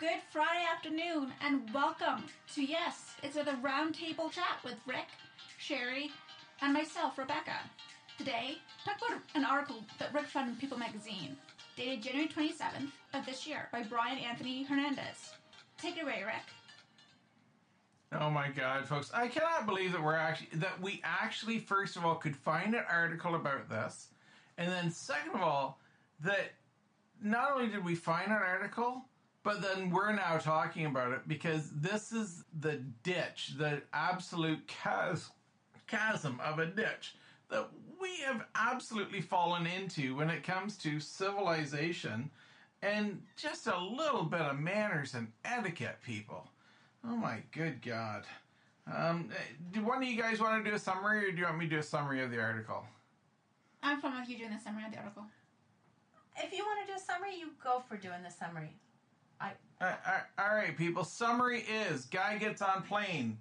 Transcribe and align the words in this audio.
Good 0.00 0.22
Friday 0.30 0.64
afternoon, 0.64 1.30
and 1.42 1.70
welcome 1.74 2.24
to 2.54 2.64
Yes, 2.64 3.16
it's 3.22 3.36
a 3.36 3.44
roundtable 3.62 4.32
chat 4.32 4.56
with 4.64 4.76
Rick, 4.86 5.08
Shari, 5.58 6.10
and 6.62 6.72
myself, 6.72 7.18
Rebecca. 7.18 7.58
Today, 8.16 8.56
talk 8.82 8.96
about 8.96 9.20
an 9.34 9.44
article 9.44 9.84
that 9.98 10.14
Rick 10.14 10.24
found 10.24 10.48
in 10.48 10.56
People 10.56 10.78
magazine, 10.78 11.36
dated 11.76 12.02
January 12.02 12.28
27th 12.28 12.92
of 13.12 13.26
this 13.26 13.46
year 13.46 13.68
by 13.72 13.82
Brian 13.82 14.16
Anthony 14.16 14.62
Hernandez. 14.62 15.34
Take 15.76 15.98
it 15.98 16.04
away, 16.04 16.22
Rick. 16.24 16.46
Oh 18.18 18.30
my 18.30 18.48
god, 18.48 18.88
folks. 18.88 19.10
I 19.12 19.28
cannot 19.28 19.66
believe 19.66 19.92
that 19.92 20.02
we're 20.02 20.16
actually 20.16 20.60
that 20.60 20.80
we 20.80 21.02
actually 21.04 21.58
first 21.58 21.96
of 21.96 22.06
all 22.06 22.14
could 22.14 22.36
find 22.36 22.74
an 22.74 22.84
article 22.88 23.34
about 23.34 23.68
this. 23.68 24.08
And 24.56 24.72
then 24.72 24.90
second 24.90 25.34
of 25.34 25.42
all, 25.42 25.78
that 26.24 26.52
not 27.22 27.52
only 27.52 27.68
did 27.68 27.84
we 27.84 27.94
find 27.94 28.28
an 28.28 28.38
article, 28.38 29.04
but 29.42 29.62
then 29.62 29.90
we're 29.90 30.12
now 30.12 30.38
talking 30.38 30.86
about 30.86 31.12
it 31.12 31.26
because 31.26 31.70
this 31.74 32.12
is 32.12 32.44
the 32.60 32.76
ditch, 33.02 33.54
the 33.56 33.82
absolute 33.92 34.66
chas- 34.68 35.30
chasm 35.86 36.40
of 36.44 36.58
a 36.58 36.66
ditch 36.66 37.14
that 37.48 37.68
we 38.00 38.18
have 38.26 38.44
absolutely 38.54 39.20
fallen 39.20 39.66
into 39.66 40.14
when 40.16 40.30
it 40.30 40.42
comes 40.42 40.76
to 40.78 41.00
civilization 41.00 42.30
and 42.82 43.20
just 43.36 43.66
a 43.66 43.78
little 43.78 44.24
bit 44.24 44.40
of 44.40 44.58
manners 44.58 45.14
and 45.14 45.28
etiquette, 45.44 45.98
people. 46.04 46.48
Oh 47.04 47.16
my 47.16 47.38
good 47.52 47.82
God. 47.82 48.24
Um, 48.92 49.30
do 49.72 49.84
one 49.84 50.02
of 50.02 50.08
you 50.08 50.20
guys 50.20 50.40
want 50.40 50.62
to 50.62 50.70
do 50.70 50.74
a 50.74 50.78
summary 50.78 51.28
or 51.28 51.32
do 51.32 51.38
you 51.38 51.44
want 51.44 51.58
me 51.58 51.66
to 51.66 51.70
do 51.70 51.78
a 51.78 51.82
summary 51.82 52.22
of 52.22 52.30
the 52.30 52.40
article? 52.40 52.84
I'm 53.82 54.00
fine 54.00 54.20
with 54.20 54.28
you 54.28 54.38
doing 54.38 54.52
the 54.52 54.60
summary 54.62 54.84
of 54.84 54.92
the 54.92 54.98
article. 54.98 55.24
If 56.36 56.52
you 56.52 56.64
want 56.64 56.86
to 56.86 56.92
do 56.92 56.96
a 56.96 57.00
summary, 57.00 57.36
you 57.38 57.50
go 57.62 57.82
for 57.88 57.96
doing 57.96 58.22
the 58.22 58.30
summary. 58.30 58.72
I 59.40 59.52
all 59.80 60.54
right, 60.54 60.76
people. 60.76 61.04
Summary 61.04 61.60
is 61.60 62.04
guy 62.04 62.36
gets 62.36 62.60
on 62.60 62.82
plane. 62.82 63.38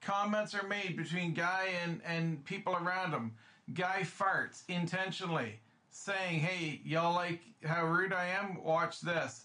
Comments 0.00 0.52
are 0.54 0.66
made 0.66 0.96
between 0.96 1.34
guy 1.34 1.68
and, 1.84 2.00
and 2.04 2.44
people 2.44 2.74
around 2.74 3.12
him. 3.12 3.32
Guy 3.74 4.00
farts 4.02 4.62
intentionally, 4.68 5.60
saying, 5.90 6.40
"Hey, 6.40 6.80
y'all 6.84 7.14
like 7.14 7.40
how 7.64 7.86
rude 7.86 8.12
I 8.12 8.26
am? 8.26 8.62
Watch 8.62 9.00
this." 9.00 9.44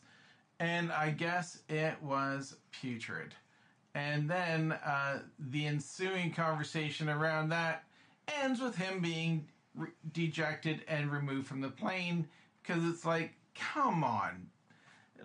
And 0.60 0.92
I 0.92 1.12
guess 1.12 1.60
it 1.70 2.02
was 2.02 2.56
putrid. 2.72 3.36
And 3.96 4.28
then 4.30 4.72
uh, 4.72 5.20
the 5.38 5.68
ensuing 5.68 6.32
conversation 6.32 7.10
around 7.10 7.50
that 7.50 7.84
ends 8.42 8.60
with 8.60 8.76
him 8.76 9.02
being 9.02 9.48
re- 9.76 9.90
dejected 10.14 10.84
and 10.88 11.12
removed 11.12 11.48
from 11.48 11.62
the 11.62 11.70
plane 11.70 12.28
because 12.62 12.84
it's 12.86 13.06
like, 13.06 13.34
come 13.54 14.04
on, 14.04 14.48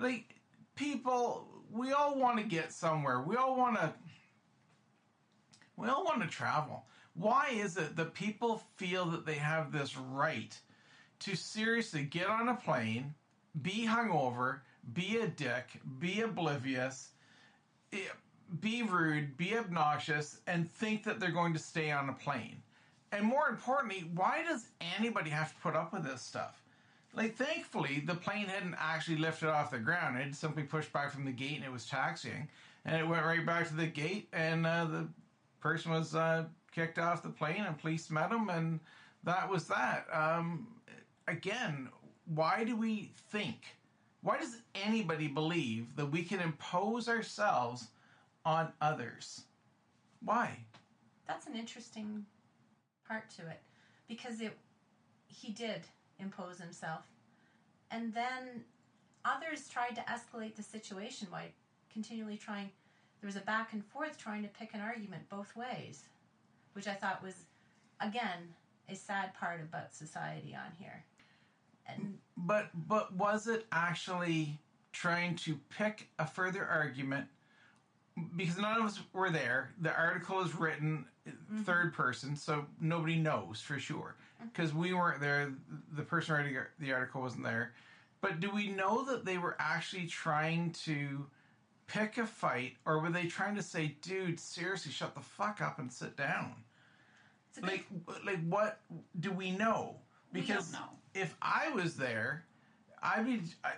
like 0.00 0.37
people 0.78 1.48
we 1.70 1.92
all 1.92 2.18
want 2.18 2.38
to 2.38 2.44
get 2.44 2.72
somewhere. 2.72 3.20
We 3.20 3.36
all 3.36 3.56
want 3.56 3.76
to 3.76 3.92
we 5.76 5.88
all 5.88 6.04
want 6.04 6.22
to 6.22 6.28
travel. 6.28 6.84
Why 7.14 7.48
is 7.52 7.76
it 7.76 7.96
that 7.96 8.14
people 8.14 8.62
feel 8.76 9.04
that 9.06 9.26
they 9.26 9.34
have 9.34 9.72
this 9.72 9.96
right 9.96 10.58
to 11.20 11.36
seriously 11.36 12.04
get 12.04 12.28
on 12.28 12.48
a 12.48 12.54
plane 12.54 13.14
be 13.60 13.86
hungover 13.86 14.60
be 14.92 15.18
a 15.18 15.26
dick 15.26 15.80
be 15.98 16.20
oblivious 16.20 17.10
be 18.60 18.82
rude 18.82 19.36
be 19.36 19.56
obnoxious 19.56 20.40
and 20.46 20.70
think 20.70 21.02
that 21.04 21.18
they're 21.18 21.30
going 21.30 21.52
to 21.52 21.58
stay 21.58 21.90
on 21.90 22.08
a 22.08 22.12
plane? 22.12 22.62
And 23.10 23.24
more 23.24 23.48
importantly 23.48 24.10
why 24.14 24.44
does 24.48 24.68
anybody 24.96 25.30
have 25.30 25.52
to 25.54 25.60
put 25.60 25.74
up 25.74 25.92
with 25.92 26.04
this 26.04 26.22
stuff 26.22 26.62
like 27.18 27.36
thankfully 27.36 28.02
the 28.06 28.14
plane 28.14 28.46
hadn't 28.46 28.76
actually 28.78 29.18
lifted 29.18 29.50
off 29.50 29.70
the 29.70 29.78
ground. 29.78 30.16
It 30.16 30.24
had 30.24 30.36
simply 30.36 30.62
pushed 30.62 30.92
back 30.92 31.10
from 31.10 31.24
the 31.24 31.32
gate 31.32 31.56
and 31.56 31.64
it 31.64 31.72
was 31.72 31.86
taxiing. 31.86 32.48
And 32.84 32.96
it 32.96 33.06
went 33.06 33.26
right 33.26 33.44
back 33.44 33.68
to 33.68 33.74
the 33.74 33.86
gate 33.86 34.28
and 34.32 34.66
uh, 34.66 34.84
the 34.86 35.08
person 35.60 35.92
was 35.92 36.14
uh, 36.14 36.44
kicked 36.72 36.98
off 36.98 37.22
the 37.22 37.28
plane 37.28 37.64
and 37.66 37.76
police 37.76 38.10
met 38.10 38.30
him 38.30 38.48
and 38.48 38.80
that 39.24 39.50
was 39.50 39.66
that. 39.66 40.06
Um, 40.12 40.68
again 41.26 41.88
why 42.34 42.64
do 42.64 42.76
we 42.76 43.10
think 43.30 43.76
why 44.22 44.38
does 44.38 44.56
anybody 44.74 45.28
believe 45.28 45.94
that 45.96 46.06
we 46.06 46.22
can 46.24 46.40
impose 46.40 47.08
ourselves 47.08 47.88
on 48.44 48.72
others? 48.80 49.42
Why? 50.24 50.58
That's 51.28 51.46
an 51.46 51.54
interesting 51.54 52.26
part 53.06 53.30
to 53.36 53.42
it 53.42 53.60
because 54.08 54.40
it 54.40 54.56
he 55.28 55.52
did 55.52 55.82
impose 56.18 56.58
himself 56.58 57.04
and 57.90 58.12
then 58.12 58.64
others 59.24 59.68
tried 59.68 59.94
to 59.94 60.02
escalate 60.02 60.54
the 60.54 60.62
situation 60.62 61.28
by 61.30 61.44
continually 61.92 62.36
trying 62.36 62.70
there 63.20 63.28
was 63.28 63.36
a 63.36 63.40
back 63.40 63.72
and 63.72 63.84
forth 63.84 64.18
trying 64.18 64.42
to 64.42 64.48
pick 64.48 64.74
an 64.74 64.80
argument 64.80 65.22
both 65.28 65.54
ways 65.56 66.04
which 66.72 66.86
i 66.86 66.94
thought 66.94 67.22
was 67.22 67.44
again 68.00 68.54
a 68.88 68.94
sad 68.94 69.34
part 69.34 69.60
about 69.60 69.94
society 69.94 70.54
on 70.54 70.72
here 70.78 71.04
and 71.88 72.18
But 72.36 72.68
but 72.86 73.12
was 73.14 73.46
it 73.48 73.66
actually 73.72 74.58
trying 74.92 75.36
to 75.36 75.58
pick 75.70 76.08
a 76.18 76.26
further 76.26 76.64
argument? 76.64 77.26
Because 78.36 78.58
none 78.58 78.80
of 78.80 78.84
us 78.84 79.00
were 79.12 79.30
there. 79.30 79.70
The 79.80 79.94
article 79.94 80.40
is 80.40 80.54
written 80.54 81.06
mm-hmm. 81.26 81.62
third 81.62 81.94
person, 81.94 82.36
so 82.36 82.66
nobody 82.80 83.16
knows 83.16 83.60
for 83.60 83.78
sure. 83.78 84.16
Because 84.42 84.72
we 84.72 84.92
weren't 84.94 85.20
there. 85.20 85.52
The 85.96 86.02
person 86.02 86.34
writing 86.34 86.56
the 86.78 86.92
article 86.92 87.22
wasn't 87.22 87.44
there. 87.44 87.72
But 88.20 88.40
do 88.40 88.50
we 88.50 88.68
know 88.68 89.04
that 89.04 89.24
they 89.24 89.38
were 89.38 89.56
actually 89.58 90.06
trying 90.06 90.72
to 90.84 91.26
pick 91.86 92.18
a 92.18 92.26
fight, 92.26 92.74
or 92.84 93.00
were 93.00 93.10
they 93.10 93.26
trying 93.26 93.56
to 93.56 93.62
say, 93.62 93.96
"Dude, 94.02 94.38
seriously, 94.40 94.92
shut 94.92 95.14
the 95.14 95.20
fuck 95.20 95.60
up 95.60 95.78
and 95.78 95.92
sit 95.92 96.16
down"? 96.16 96.54
good, 97.60 97.64
like 97.64 97.86
like 98.24 98.48
what 98.48 98.80
do 99.20 99.30
we 99.32 99.50
know 99.50 99.96
We 100.32 100.40
because 100.40 100.72
know. 100.72 100.90
if 101.14 101.34
i 101.42 101.70
was 101.70 101.96
there 101.96 102.44
i'd 103.02 103.24
be 103.26 103.40
I, 103.64 103.72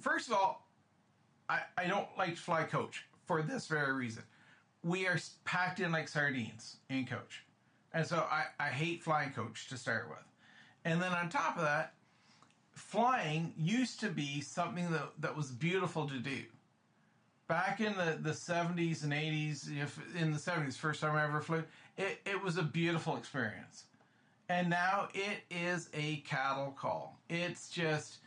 first 0.00 0.28
of 0.28 0.34
all 0.34 0.66
I, 1.48 1.60
I 1.78 1.86
don't 1.86 2.08
like 2.18 2.34
to 2.34 2.40
fly 2.40 2.64
coach 2.64 3.04
for 3.26 3.42
this 3.42 3.66
very 3.66 3.92
reason 3.92 4.22
we 4.82 5.06
are 5.06 5.18
packed 5.44 5.80
in 5.80 5.92
like 5.92 6.08
sardines 6.08 6.76
in 6.90 7.06
coach 7.06 7.44
and 7.96 8.06
so 8.06 8.26
i, 8.30 8.44
I 8.60 8.68
hate 8.68 9.02
flying 9.02 9.30
coach 9.30 9.68
to 9.68 9.76
start 9.76 10.08
with. 10.08 10.18
And 10.84 11.02
then 11.02 11.12
on 11.12 11.28
top 11.28 11.56
of 11.56 11.62
that 11.62 11.94
flying 12.74 13.54
used 13.56 14.00
to 14.00 14.10
be 14.10 14.40
something 14.42 14.90
that, 14.92 15.12
that 15.18 15.36
was 15.36 15.50
beautiful 15.50 16.06
to 16.08 16.18
do. 16.18 16.42
Back 17.48 17.80
in 17.80 17.94
the, 17.96 18.18
the 18.20 18.30
70s 18.30 19.02
and 19.02 19.12
80s 19.12 19.68
if 19.82 19.98
in 20.14 20.32
the 20.32 20.38
70s 20.38 20.74
first 20.74 21.00
time 21.00 21.16
i 21.16 21.24
ever 21.24 21.40
flew 21.40 21.64
it, 21.96 22.20
it 22.26 22.42
was 22.42 22.58
a 22.58 22.62
beautiful 22.62 23.16
experience. 23.16 23.84
And 24.48 24.68
now 24.70 25.08
it 25.14 25.42
is 25.50 25.88
a 25.94 26.16
cattle 26.18 26.76
call. 26.78 27.18
It's 27.28 27.68
just 27.70 28.18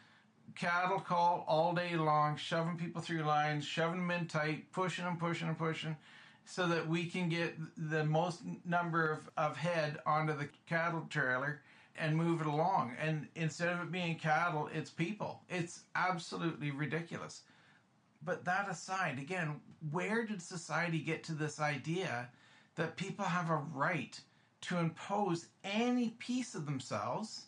cattle 0.56 1.00
call 1.00 1.46
all 1.48 1.74
day 1.74 1.96
long 1.96 2.36
shoving 2.36 2.76
people 2.76 3.02
through 3.02 3.22
lines 3.22 3.64
shoving 3.64 4.00
them 4.00 4.12
in 4.12 4.26
tight 4.26 4.72
pushing 4.72 5.06
them 5.06 5.16
pushing 5.16 5.48
them 5.48 5.56
pushing 5.56 5.96
so 6.50 6.68
that 6.68 6.88
we 6.88 7.06
can 7.06 7.30
get 7.30 7.56
the 7.78 8.04
most 8.04 8.42
number 8.66 9.12
of, 9.12 9.30
of 9.38 9.56
head 9.56 10.00
onto 10.06 10.36
the 10.36 10.50
cattle 10.68 11.06
trailer 11.10 11.62
and 11.98 12.16
move 12.16 12.42
it 12.42 12.48
along 12.48 12.94
and 13.00 13.28
instead 13.36 13.70
of 13.70 13.82
it 13.82 13.92
being 13.92 14.16
cattle 14.16 14.70
it's 14.74 14.90
people 14.90 15.42
it's 15.50 15.82
absolutely 15.96 16.72
ridiculous 16.72 17.42
but 18.22 18.44
that 18.46 18.70
aside, 18.70 19.18
again, 19.18 19.62
where 19.92 20.26
did 20.26 20.42
society 20.42 21.00
get 21.00 21.24
to 21.26 21.34
this 21.34 21.60
idea 21.60 22.30
that 22.76 22.98
people 22.98 23.26
have 23.26 23.50
a 23.50 23.56
right 23.74 24.20
to 24.62 24.78
impose 24.78 25.48
any 25.64 26.10
piece 26.12 26.54
of 26.54 26.66
themselves? 26.66 27.46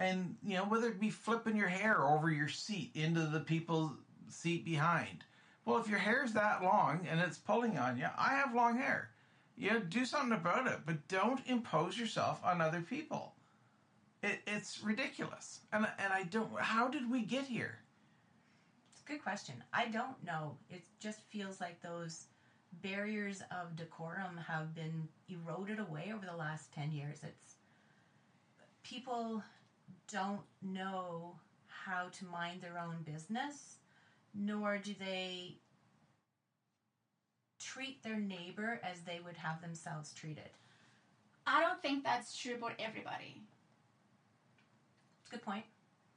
And, 0.00 0.36
you 0.42 0.56
know, 0.56 0.64
whether 0.64 0.88
it 0.88 1.00
be 1.00 1.10
flipping 1.10 1.56
your 1.56 1.68
hair 1.68 2.04
over 2.04 2.30
your 2.30 2.48
seat 2.48 2.90
into 2.94 3.26
the 3.26 3.40
people's 3.40 3.92
seat 4.28 4.64
behind. 4.64 5.24
Well, 5.68 5.76
if 5.76 5.86
your 5.86 5.98
hair's 5.98 6.32
that 6.32 6.62
long 6.62 7.06
and 7.10 7.20
it's 7.20 7.36
pulling 7.36 7.76
on 7.76 7.98
you, 7.98 8.06
I 8.16 8.30
have 8.30 8.54
long 8.54 8.78
hair. 8.78 9.10
You 9.54 9.72
know, 9.72 9.80
do 9.80 10.06
something 10.06 10.32
about 10.32 10.66
it, 10.66 10.78
but 10.86 11.06
don't 11.08 11.46
impose 11.46 11.98
yourself 11.98 12.40
on 12.42 12.62
other 12.62 12.80
people. 12.80 13.34
It, 14.22 14.40
it's 14.46 14.82
ridiculous. 14.82 15.60
And, 15.70 15.86
and 15.98 16.10
I 16.10 16.22
don't, 16.22 16.48
how 16.58 16.88
did 16.88 17.10
we 17.10 17.20
get 17.20 17.44
here? 17.44 17.80
it's 18.90 19.02
a 19.06 19.12
good 19.12 19.22
question 19.22 19.54
i 19.72 19.86
don't 19.86 20.22
know 20.24 20.56
it 20.70 20.82
just 20.98 21.20
feels 21.30 21.60
like 21.60 21.80
those 21.82 22.24
barriers 22.82 23.42
of 23.50 23.76
decorum 23.76 24.36
have 24.46 24.74
been 24.74 25.06
eroded 25.28 25.78
away 25.78 26.12
over 26.14 26.26
the 26.26 26.36
last 26.36 26.72
10 26.74 26.90
years 26.90 27.18
it's 27.22 27.54
people 28.82 29.42
don't 30.12 30.40
know 30.62 31.34
how 31.68 32.08
to 32.10 32.24
mind 32.26 32.60
their 32.60 32.78
own 32.78 32.96
business 33.04 33.76
nor 34.34 34.78
do 34.78 34.94
they 34.98 35.56
treat 37.58 38.02
their 38.02 38.18
neighbor 38.18 38.80
as 38.82 39.00
they 39.00 39.20
would 39.24 39.36
have 39.36 39.60
themselves 39.60 40.12
treated 40.12 40.50
I 41.48 41.62
don't 41.62 41.80
think 41.80 42.04
that's 42.04 42.36
true 42.36 42.56
about 42.56 42.72
everybody. 42.78 43.40
good 45.30 45.42
point 45.42 45.64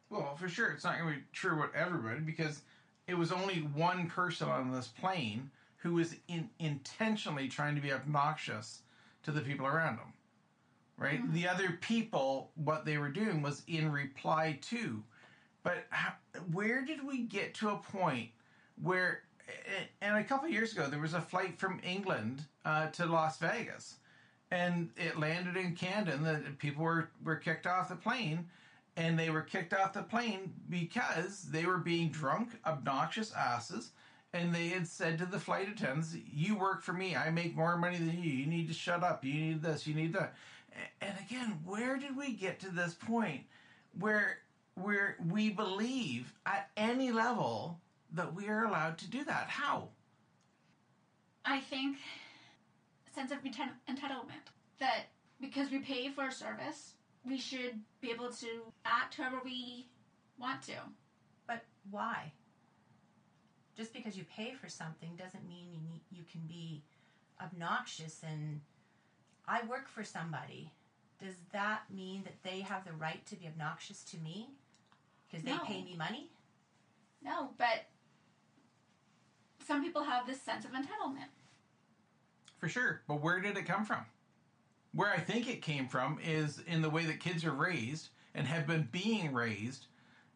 Well, 0.09 0.35
for 0.35 0.49
sure, 0.49 0.71
it's 0.71 0.83
not 0.83 0.99
going 0.99 1.13
to 1.13 1.19
be 1.19 1.25
true 1.31 1.53
about 1.53 1.73
everybody 1.73 2.19
because 2.19 2.61
it 3.07 3.17
was 3.17 3.31
only 3.31 3.59
one 3.73 4.07
person 4.07 4.49
on 4.49 4.71
this 4.71 4.89
plane 4.89 5.49
who 5.77 5.93
was 5.93 6.15
in, 6.27 6.49
intentionally 6.59 7.47
trying 7.47 7.75
to 7.75 7.81
be 7.81 7.93
obnoxious 7.93 8.81
to 9.23 9.31
the 9.31 9.41
people 9.41 9.65
around 9.65 9.97
him. 9.97 10.13
Right? 10.97 11.23
Mm-hmm. 11.23 11.33
The 11.33 11.47
other 11.47 11.79
people, 11.81 12.51
what 12.55 12.85
they 12.85 12.97
were 12.97 13.09
doing 13.09 13.41
was 13.41 13.63
in 13.67 13.91
reply 13.91 14.59
to. 14.69 15.01
But 15.63 15.85
how, 15.89 16.13
where 16.51 16.83
did 16.83 17.05
we 17.05 17.19
get 17.19 17.53
to 17.55 17.69
a 17.69 17.77
point 17.77 18.29
where, 18.81 19.21
and 20.01 20.17
a 20.17 20.23
couple 20.23 20.49
years 20.49 20.73
ago, 20.73 20.87
there 20.87 20.99
was 20.99 21.13
a 21.13 21.21
flight 21.21 21.59
from 21.59 21.79
England 21.83 22.45
uh, 22.65 22.87
to 22.87 23.05
Las 23.05 23.37
Vegas, 23.37 23.95
and 24.49 24.89
it 24.97 25.19
landed 25.19 25.57
in 25.57 25.75
Camden. 25.75 26.23
The 26.23 26.41
people 26.57 26.83
were, 26.83 27.09
were 27.23 27.35
kicked 27.35 27.67
off 27.67 27.89
the 27.89 27.95
plane, 27.95 28.47
and 28.97 29.17
they 29.17 29.29
were 29.29 29.41
kicked 29.41 29.73
off 29.73 29.93
the 29.93 30.03
plane 30.03 30.53
because 30.69 31.43
they 31.43 31.65
were 31.65 31.77
being 31.77 32.09
drunk, 32.09 32.49
obnoxious 32.65 33.31
asses. 33.33 33.91
And 34.33 34.55
they 34.55 34.69
had 34.69 34.87
said 34.87 35.17
to 35.17 35.25
the 35.25 35.39
flight 35.39 35.67
attendants, 35.67 36.15
You 36.33 36.57
work 36.57 36.81
for 36.81 36.93
me. 36.93 37.17
I 37.17 37.29
make 37.31 37.53
more 37.53 37.77
money 37.77 37.97
than 37.97 38.23
you. 38.23 38.31
You 38.31 38.45
need 38.45 38.69
to 38.69 38.73
shut 38.73 39.03
up. 39.03 39.25
You 39.25 39.33
need 39.33 39.61
this. 39.61 39.85
You 39.85 39.93
need 39.93 40.13
that. 40.13 40.35
And 41.01 41.13
again, 41.19 41.59
where 41.65 41.97
did 41.97 42.15
we 42.15 42.31
get 42.31 42.57
to 42.61 42.69
this 42.69 42.93
point 42.93 43.41
where 43.99 44.37
where 44.75 45.17
we 45.29 45.49
believe 45.49 46.33
at 46.45 46.69
any 46.77 47.11
level 47.11 47.79
that 48.13 48.33
we 48.33 48.47
are 48.47 48.65
allowed 48.65 48.97
to 48.99 49.09
do 49.09 49.23
that? 49.23 49.47
How? 49.49 49.89
I 51.45 51.59
think 51.59 51.97
a 53.09 53.13
sense 53.13 53.31
of 53.31 53.39
entitlement 53.43 54.51
that 54.79 55.05
because 55.39 55.71
we 55.71 55.79
pay 55.79 56.09
for 56.09 56.27
a 56.27 56.31
service, 56.31 56.93
we 57.25 57.37
should 57.37 57.79
be 57.99 58.11
able 58.11 58.31
to 58.31 58.47
act 58.85 59.15
however 59.15 59.41
we 59.43 59.87
want 60.37 60.61
to. 60.63 60.75
But 61.47 61.63
why? 61.89 62.31
Just 63.75 63.93
because 63.93 64.17
you 64.17 64.23
pay 64.35 64.53
for 64.53 64.69
something 64.69 65.15
doesn't 65.17 65.47
mean 65.47 65.67
you 65.71 65.79
need, 65.79 66.01
you 66.11 66.23
can 66.31 66.41
be 66.47 66.83
obnoxious 67.41 68.21
and 68.27 68.61
I 69.47 69.63
work 69.65 69.87
for 69.87 70.03
somebody. 70.03 70.71
Does 71.23 71.35
that 71.51 71.81
mean 71.93 72.23
that 72.23 72.41
they 72.43 72.61
have 72.61 72.85
the 72.85 72.93
right 72.93 73.25
to 73.27 73.35
be 73.35 73.47
obnoxious 73.47 74.03
to 74.05 74.17
me 74.17 74.49
because 75.31 75.45
they 75.45 75.51
No. 75.51 75.63
pay 75.63 75.83
me 75.83 75.95
money? 75.95 76.29
No, 77.21 77.53
but 77.57 77.85
some 79.65 79.83
people 79.83 80.03
have 80.03 80.27
this 80.27 80.41
sense 80.41 80.65
of 80.65 80.71
entitlement. 80.71 81.29
For 82.57 82.67
sure. 82.67 83.01
But 83.07 83.21
where 83.21 83.39
did 83.39 83.57
it 83.57 83.65
come 83.65 83.85
from? 83.85 84.05
Where 84.93 85.11
I 85.11 85.19
think 85.19 85.47
it 85.47 85.61
came 85.61 85.87
from 85.87 86.19
is 86.19 86.59
in 86.59 86.81
the 86.81 86.89
way 86.89 87.05
that 87.05 87.19
kids 87.19 87.45
are 87.45 87.53
raised 87.53 88.09
and 88.35 88.45
have 88.47 88.67
been 88.67 88.89
being 88.91 89.33
raised 89.33 89.87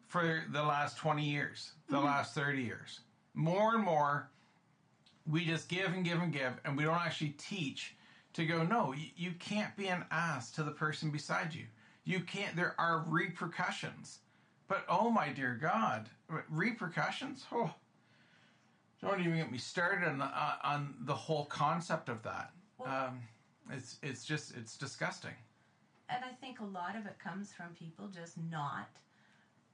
for 0.08 0.44
the 0.50 0.62
last 0.62 0.96
20 0.96 1.24
years, 1.24 1.72
the 1.88 1.96
mm-hmm. 1.96 2.06
last 2.06 2.34
30 2.34 2.62
years. 2.62 3.00
More 3.34 3.74
and 3.74 3.84
more, 3.84 4.30
we 5.26 5.44
just 5.44 5.68
give 5.68 5.92
and 5.92 6.04
give 6.04 6.20
and 6.20 6.32
give, 6.32 6.58
and 6.64 6.76
we 6.76 6.84
don't 6.84 6.94
actually 6.94 7.34
teach 7.38 7.96
to 8.32 8.46
go, 8.46 8.62
no, 8.62 8.92
you, 8.92 9.08
you 9.16 9.32
can't 9.32 9.76
be 9.76 9.88
an 9.88 10.04
ass 10.10 10.50
to 10.52 10.62
the 10.62 10.70
person 10.70 11.10
beside 11.10 11.52
you. 11.54 11.66
You 12.04 12.20
can't, 12.20 12.54
there 12.56 12.74
are 12.78 13.04
repercussions. 13.08 14.20
But 14.68 14.84
oh 14.88 15.10
my 15.10 15.28
dear 15.30 15.54
God, 15.54 16.08
repercussions? 16.48 17.44
Oh, 17.52 17.72
don't 19.00 19.20
even 19.20 19.36
get 19.36 19.52
me 19.52 19.58
started 19.58 20.08
on 20.08 20.18
the, 20.18 20.24
uh, 20.24 20.56
on 20.64 20.94
the 21.02 21.14
whole 21.14 21.44
concept 21.46 22.08
of 22.08 22.22
that. 22.24 22.52
Well- 22.78 22.88
Um, 23.08 23.22
it's 23.70 23.98
it's 24.02 24.24
just 24.24 24.56
it's 24.56 24.76
disgusting. 24.76 25.34
And 26.08 26.24
I 26.24 26.30
think 26.32 26.60
a 26.60 26.64
lot 26.64 26.94
of 26.94 27.04
it 27.06 27.18
comes 27.18 27.52
from 27.52 27.74
people 27.74 28.06
just 28.08 28.38
not 28.38 28.88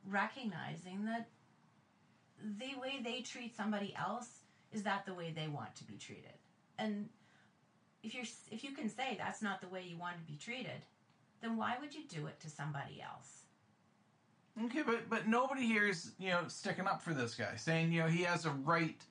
recognizing 0.06 1.04
that 1.04 1.28
the 2.58 2.74
way 2.80 3.00
they 3.02 3.20
treat 3.20 3.54
somebody 3.54 3.94
else 3.94 4.40
is 4.72 4.82
that 4.84 5.04
the 5.04 5.12
way 5.14 5.30
they 5.30 5.48
want 5.48 5.74
to 5.76 5.84
be 5.84 5.96
treated. 5.98 6.32
And 6.78 7.08
if 8.02 8.14
you're 8.14 8.24
if 8.50 8.64
you 8.64 8.72
can 8.72 8.88
say 8.88 9.14
that's 9.18 9.42
not 9.42 9.60
the 9.60 9.68
way 9.68 9.82
you 9.82 9.96
want 9.98 10.16
to 10.16 10.22
be 10.24 10.36
treated, 10.38 10.82
then 11.42 11.56
why 11.56 11.76
would 11.78 11.94
you 11.94 12.04
do 12.08 12.26
it 12.26 12.40
to 12.40 12.48
somebody 12.50 13.02
else? 13.02 13.41
Okay, 14.60 14.82
but 14.82 15.08
but 15.08 15.26
nobody 15.26 15.66
here 15.66 15.88
is 15.88 16.12
you 16.18 16.28
know 16.28 16.42
sticking 16.48 16.86
up 16.86 17.00
for 17.00 17.14
this 17.14 17.34
guy, 17.34 17.56
saying 17.56 17.90
you 17.90 18.00
know 18.00 18.08
he 18.08 18.22
has 18.22 18.44
a 18.44 18.50
right 18.50 19.02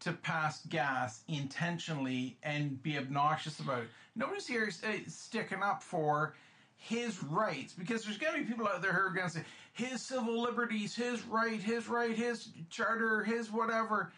to 0.00 0.12
pass 0.12 0.64
gas 0.66 1.22
intentionally 1.28 2.38
and 2.42 2.82
be 2.82 2.98
obnoxious 2.98 3.60
about 3.60 3.82
it. 3.82 3.88
Nobody's 4.16 4.46
here 4.46 4.64
is, 4.64 4.82
uh, 4.82 4.92
sticking 5.06 5.62
up 5.62 5.82
for 5.82 6.34
his 6.76 7.22
rights 7.22 7.74
because 7.74 8.04
there's 8.04 8.16
going 8.18 8.32
to 8.32 8.40
be 8.40 8.44
people 8.46 8.66
out 8.66 8.80
there 8.82 8.92
who 8.92 9.00
are 9.00 9.10
going 9.10 9.28
to 9.28 9.32
say 9.32 9.44
his 9.74 10.00
civil 10.00 10.40
liberties, 10.40 10.94
his 10.94 11.22
right, 11.26 11.60
his 11.60 11.86
right, 11.86 12.16
his 12.16 12.48
charter, 12.70 13.22
his 13.22 13.52
whatever. 13.52 14.12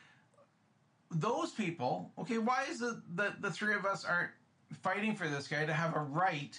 Those 1.10 1.50
people, 1.50 2.12
okay, 2.18 2.38
why 2.38 2.64
is 2.70 2.80
it 2.80 2.94
that 3.16 3.42
the 3.42 3.50
three 3.50 3.74
of 3.74 3.84
us 3.84 4.04
aren't 4.04 4.30
fighting 4.82 5.14
for 5.14 5.28
this 5.28 5.48
guy 5.48 5.66
to 5.66 5.72
have 5.72 5.94
a 5.94 6.00
right 6.00 6.58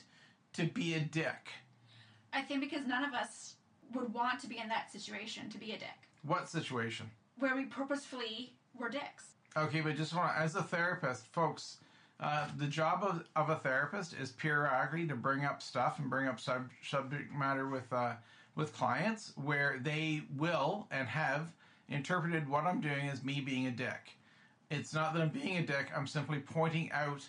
to 0.54 0.66
be 0.66 0.94
a 0.95 1.00
dick? 1.00 1.50
I 2.33 2.42
think 2.42 2.59
because 2.62 2.86
none 2.86 3.06
of 3.06 3.13
us 3.13 3.56
would 3.95 4.13
want 4.13 4.40
to 4.42 4.48
be 4.48 4.57
in 4.57 4.68
that 4.69 4.92
situation 4.92 5.50
to 5.50 5.57
be 5.57 5.72
a 5.72 5.78
dick, 5.78 6.10
What 6.24 6.50
situation? 6.50 7.10
where 7.40 7.56
we 7.56 7.66
purposefully 7.66 8.54
were 8.78 8.90
dicks. 8.90 9.31
Okay, 9.57 9.81
but 9.81 9.95
just 9.98 10.16
want 10.16 10.36
as 10.38 10.56
a 10.56 10.63
therapist, 10.63 11.28
folks, 11.28 11.78
uh, 12.19 12.48
the 12.57 12.68
job 12.68 13.04
of, 13.04 13.24
of 13.36 13.50
a 13.50 13.56
therapist 13.56 14.13
is 14.13 14.31
periodically 14.31 15.07
to 15.07 15.16
bring 15.16 15.45
up 15.45 15.62
stuff 15.62 16.00
and 16.00 16.10
bring 16.10 16.28
up 16.28 16.40
sub, 16.40 16.69
subject 16.84 17.34
matter 17.34 17.68
with 17.68 17.92
uh, 17.92 18.13
with 18.56 18.72
clients 18.74 19.34
where 19.36 19.80
they 19.81 20.22
will 20.38 20.88
and 20.92 21.07
have 21.07 21.51
interpreted 21.90 22.48
what 22.48 22.66
I'm 22.66 22.81
doing 22.81 23.10
as 23.10 23.24
me 23.24 23.42
being 23.42 23.66
a 23.68 23.72
dick. 23.72 24.16
It's 24.69 24.94
not 24.94 25.13
that 25.13 25.22
I'm 25.22 25.30
being 25.30 25.57
a 25.57 25.63
dick. 25.66 25.92
I'm 25.95 26.07
simply 26.07 26.40
pointing 26.40 26.92
out 26.92 27.28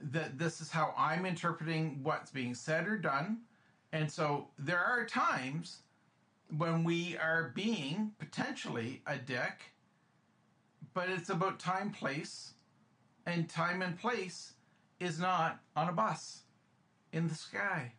that 0.00 0.38
this 0.38 0.60
is 0.60 0.70
how 0.70 0.94
I'm 0.96 1.26
interpreting 1.26 2.00
what's 2.02 2.30
being 2.30 2.54
said 2.54 2.88
or 2.88 2.96
done, 2.96 3.38
and 3.92 4.10
so 4.10 4.48
there 4.58 4.82
are 4.82 5.04
times 5.06 5.78
when 6.56 6.84
we 6.84 7.16
are 7.16 7.52
being 7.54 8.12
potentially 8.18 9.02
a 9.06 9.16
dick 9.16 9.74
but 10.94 11.08
it's 11.08 11.28
about 11.28 11.58
time, 11.58 11.90
place, 11.90 12.54
and 13.26 13.48
time 13.48 13.82
and 13.82 13.98
place 13.98 14.54
is 15.00 15.18
not 15.18 15.60
on 15.76 15.88
a 15.88 15.92
bus 15.92 16.42
in 17.12 17.28
the 17.28 17.34
sky 17.34 17.92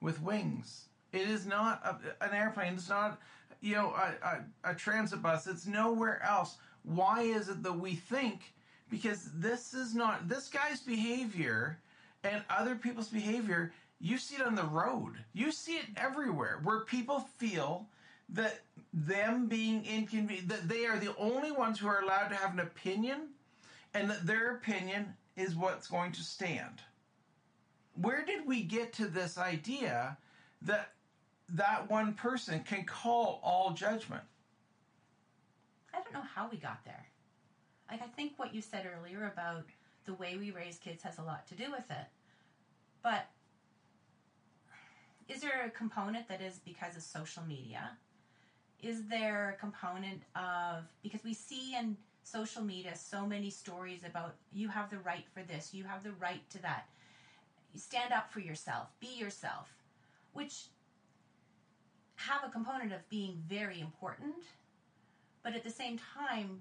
with 0.00 0.22
wings. 0.22 0.88
It 1.12 1.28
is 1.28 1.46
not 1.46 1.80
a, 1.84 2.24
an 2.24 2.34
airplane. 2.34 2.74
It's 2.74 2.90
not, 2.90 3.18
you 3.62 3.74
know, 3.74 3.94
a, 3.94 4.44
a, 4.66 4.72
a 4.72 4.74
transit 4.74 5.22
bus. 5.22 5.46
It's 5.46 5.66
nowhere 5.66 6.22
else. 6.22 6.58
Why 6.82 7.22
is 7.22 7.48
it 7.48 7.62
that 7.62 7.72
we 7.72 7.94
think? 7.94 8.52
Because 8.90 9.30
this 9.34 9.72
is 9.72 9.94
not 9.94 10.28
this 10.28 10.48
guy's 10.48 10.80
behavior 10.80 11.78
and 12.22 12.42
other 12.50 12.74
people's 12.74 13.08
behavior. 13.08 13.72
You 14.00 14.18
see 14.18 14.36
it 14.36 14.42
on 14.42 14.54
the 14.54 14.64
road. 14.64 15.14
You 15.32 15.50
see 15.50 15.76
it 15.76 15.86
everywhere 15.96 16.60
where 16.62 16.80
people 16.80 17.20
feel 17.38 17.88
that 18.30 18.60
them 18.92 19.46
being 19.46 19.84
inconvenient, 19.84 20.48
that 20.48 20.68
they 20.68 20.86
are 20.86 20.98
the 20.98 21.14
only 21.16 21.52
ones 21.52 21.78
who 21.78 21.86
are 21.86 22.00
allowed 22.00 22.28
to 22.28 22.36
have 22.36 22.52
an 22.52 22.60
opinion, 22.60 23.28
and 23.92 24.10
that 24.10 24.26
their 24.26 24.56
opinion 24.56 25.14
is 25.36 25.54
what's 25.54 25.88
going 25.88 26.12
to 26.12 26.22
stand. 26.22 26.82
Where 27.94 28.24
did 28.24 28.46
we 28.46 28.62
get 28.62 28.92
to 28.94 29.06
this 29.06 29.38
idea 29.38 30.16
that 30.62 30.92
that 31.50 31.90
one 31.90 32.14
person 32.14 32.60
can 32.64 32.84
call 32.84 33.40
all 33.42 33.72
judgment? 33.72 34.22
I 35.92 36.02
don't 36.02 36.12
know 36.12 36.28
how 36.34 36.48
we 36.50 36.56
got 36.56 36.84
there. 36.84 37.06
Like 37.90 38.02
I 38.02 38.06
think 38.06 38.32
what 38.36 38.54
you 38.54 38.62
said 38.62 38.90
earlier 38.98 39.30
about 39.32 39.64
the 40.06 40.14
way 40.14 40.36
we 40.36 40.50
raise 40.50 40.78
kids 40.78 41.02
has 41.02 41.18
a 41.18 41.22
lot 41.22 41.46
to 41.48 41.54
do 41.54 41.70
with 41.70 41.90
it. 41.90 42.06
But 43.02 43.26
is 45.28 45.40
there 45.40 45.64
a 45.66 45.70
component 45.70 46.28
that 46.28 46.40
is 46.40 46.58
because 46.64 46.96
of 46.96 47.02
social 47.02 47.42
media? 47.44 47.96
Is 48.84 49.06
there 49.06 49.56
a 49.56 49.58
component 49.58 50.20
of 50.36 50.84
because 51.02 51.24
we 51.24 51.32
see 51.32 51.74
in 51.74 51.96
social 52.22 52.62
media 52.62 52.94
so 52.94 53.24
many 53.24 53.48
stories 53.48 54.00
about 54.04 54.34
you 54.52 54.68
have 54.68 54.90
the 54.90 54.98
right 54.98 55.24
for 55.32 55.42
this, 55.42 55.72
you 55.72 55.84
have 55.84 56.02
the 56.04 56.12
right 56.20 56.42
to 56.50 56.60
that. 56.60 56.86
Stand 57.74 58.12
up 58.12 58.30
for 58.30 58.40
yourself, 58.40 58.88
be 59.00 59.06
yourself, 59.06 59.68
which 60.34 60.66
have 62.16 62.42
a 62.44 62.50
component 62.50 62.92
of 62.92 63.08
being 63.08 63.42
very 63.48 63.80
important, 63.80 64.34
but 65.42 65.54
at 65.54 65.64
the 65.64 65.70
same 65.70 65.98
time, 65.98 66.60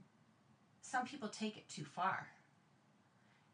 some 0.82 1.06
people 1.06 1.28
take 1.28 1.58
it 1.58 1.68
too 1.68 1.84
far. 1.84 2.28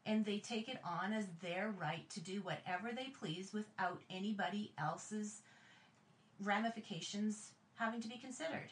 And 0.06 0.24
they 0.24 0.38
take 0.38 0.68
it 0.68 0.78
on 0.84 1.12
as 1.12 1.26
their 1.42 1.74
right 1.76 2.08
to 2.10 2.20
do 2.20 2.40
whatever 2.42 2.90
they 2.94 3.12
please 3.18 3.52
without 3.52 4.00
anybody 4.08 4.72
else's 4.78 5.42
ramifications 6.40 7.50
having 7.80 8.00
to 8.02 8.08
be 8.08 8.16
considered. 8.18 8.70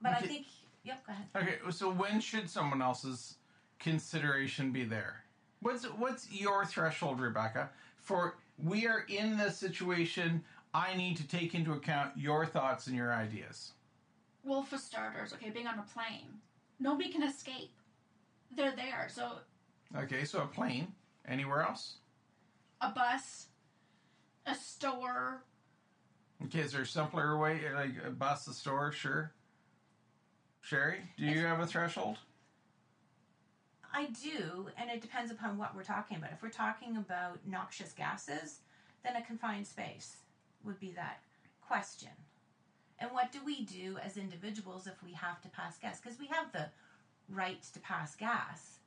But 0.00 0.12
I 0.12 0.20
think, 0.20 0.46
yep, 0.84 1.04
go 1.06 1.12
ahead. 1.12 1.26
Okay, 1.36 1.70
so 1.70 1.90
when 1.90 2.20
should 2.20 2.48
someone 2.48 2.80
else's 2.80 3.36
consideration 3.78 4.72
be 4.72 4.84
there? 4.84 5.24
What's 5.60 5.84
what's 5.84 6.32
your 6.32 6.64
threshold, 6.64 7.20
Rebecca? 7.20 7.68
For 7.98 8.36
we 8.62 8.86
are 8.86 9.04
in 9.08 9.36
this 9.36 9.58
situation, 9.58 10.42
I 10.72 10.96
need 10.96 11.16
to 11.18 11.28
take 11.28 11.54
into 11.54 11.72
account 11.72 12.12
your 12.16 12.46
thoughts 12.46 12.86
and 12.86 12.96
your 12.96 13.12
ideas. 13.12 13.72
well, 14.42 14.62
for 14.62 14.78
starters, 14.78 15.34
okay, 15.34 15.50
being 15.50 15.66
on 15.66 15.78
a 15.78 15.82
plane, 15.94 16.28
nobody 16.78 17.10
can 17.10 17.22
escape. 17.22 17.72
They're 18.56 18.74
there. 18.74 19.08
So 19.10 19.32
Okay, 19.96 20.24
so 20.24 20.42
a 20.42 20.46
plane. 20.46 20.94
Anywhere 21.28 21.62
else? 21.62 21.96
a 22.80 22.88
bus, 22.92 23.48
a 24.46 24.54
store, 24.54 25.42
Okay, 26.44 26.60
is 26.60 26.72
there 26.72 26.82
a 26.82 26.86
simpler 26.86 27.36
way, 27.36 27.60
like 27.74 27.94
a 28.04 28.10
bus, 28.10 28.46
a 28.48 28.54
store? 28.54 28.92
Sure. 28.92 29.32
Shari, 30.62 31.00
do 31.18 31.24
you 31.24 31.40
have 31.40 31.60
a 31.60 31.66
threshold? 31.66 32.18
I 33.92 34.06
do, 34.06 34.68
and 34.78 34.90
it 34.90 35.00
depends 35.00 35.30
upon 35.30 35.58
what 35.58 35.74
we're 35.74 35.82
talking 35.82 36.16
about. 36.16 36.30
If 36.32 36.42
we're 36.42 36.50
talking 36.50 36.96
about 36.96 37.38
noxious 37.46 37.92
gases, 37.92 38.60
then 39.04 39.16
a 39.16 39.22
confined 39.22 39.66
space 39.66 40.18
would 40.64 40.78
be 40.78 40.92
that 40.92 41.22
question. 41.66 42.10
And 42.98 43.10
what 43.12 43.32
do 43.32 43.38
we 43.44 43.64
do 43.64 43.96
as 44.04 44.16
individuals 44.16 44.86
if 44.86 45.02
we 45.02 45.12
have 45.12 45.40
to 45.42 45.48
pass 45.48 45.78
gas? 45.78 46.00
Because 46.00 46.18
we 46.18 46.26
have 46.26 46.52
the 46.52 46.66
right 47.28 47.62
to 47.72 47.80
pass 47.80 48.14
gas. 48.14 48.78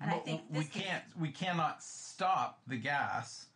And 0.00 0.10
I 0.10 0.18
think 0.18 0.42
we 0.50 0.64
can't. 0.64 1.04
We 1.18 1.30
cannot 1.30 1.82
stop 1.82 2.60
the 2.66 2.76
gas 2.76 3.46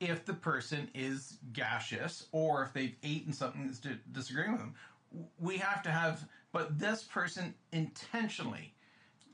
if 0.00 0.24
the 0.24 0.34
person 0.34 0.88
is 0.94 1.38
gaseous 1.52 2.26
or 2.32 2.62
if 2.64 2.72
they've 2.72 2.96
eaten 3.02 3.32
something 3.32 3.66
that's 3.66 3.78
di- 3.78 3.98
disagreeing 4.12 4.52
with 4.52 4.60
them. 4.60 4.74
We 5.38 5.56
have 5.58 5.82
to 5.84 5.90
have. 5.90 6.24
But 6.52 6.78
this 6.78 7.02
person 7.02 7.54
intentionally. 7.72 8.72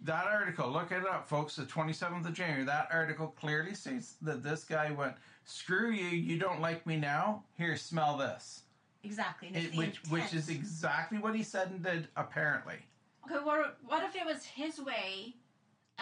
That 0.04 0.26
article, 0.26 0.68
look 0.70 0.90
it 0.90 1.06
up, 1.06 1.28
folks. 1.28 1.54
The 1.54 1.64
twenty 1.64 1.92
seventh 1.92 2.26
of 2.26 2.34
January. 2.34 2.64
That 2.64 2.88
article 2.92 3.28
clearly 3.28 3.74
states 3.74 4.14
that 4.22 4.42
this 4.42 4.64
guy 4.64 4.90
went, 4.90 5.14
"Screw 5.44 5.90
you! 5.90 6.08
You 6.08 6.38
don't 6.38 6.60
like 6.60 6.84
me 6.86 6.96
now. 6.96 7.44
Here, 7.56 7.76
smell 7.76 8.16
this." 8.16 8.62
exactly, 9.04 9.48
It, 9.52 9.74
which, 9.76 10.00
which 10.10 10.32
is 10.32 10.48
exactly 10.48 11.18
what 11.18 11.34
he 11.34 11.42
said 11.42 11.70
and 11.70 11.82
did. 11.82 12.08
Apparently, 12.16 12.76
Okay, 13.24 13.44
what, 13.44 13.78
what 13.86 14.02
if 14.04 14.14
it 14.16 14.24
was 14.24 14.44
his 14.44 14.80
way 14.80 15.34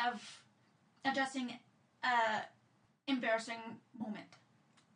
of 0.07 0.43
addressing 1.05 1.52
a 2.05 2.43
embarrassing 3.07 3.59
moment? 3.99 4.26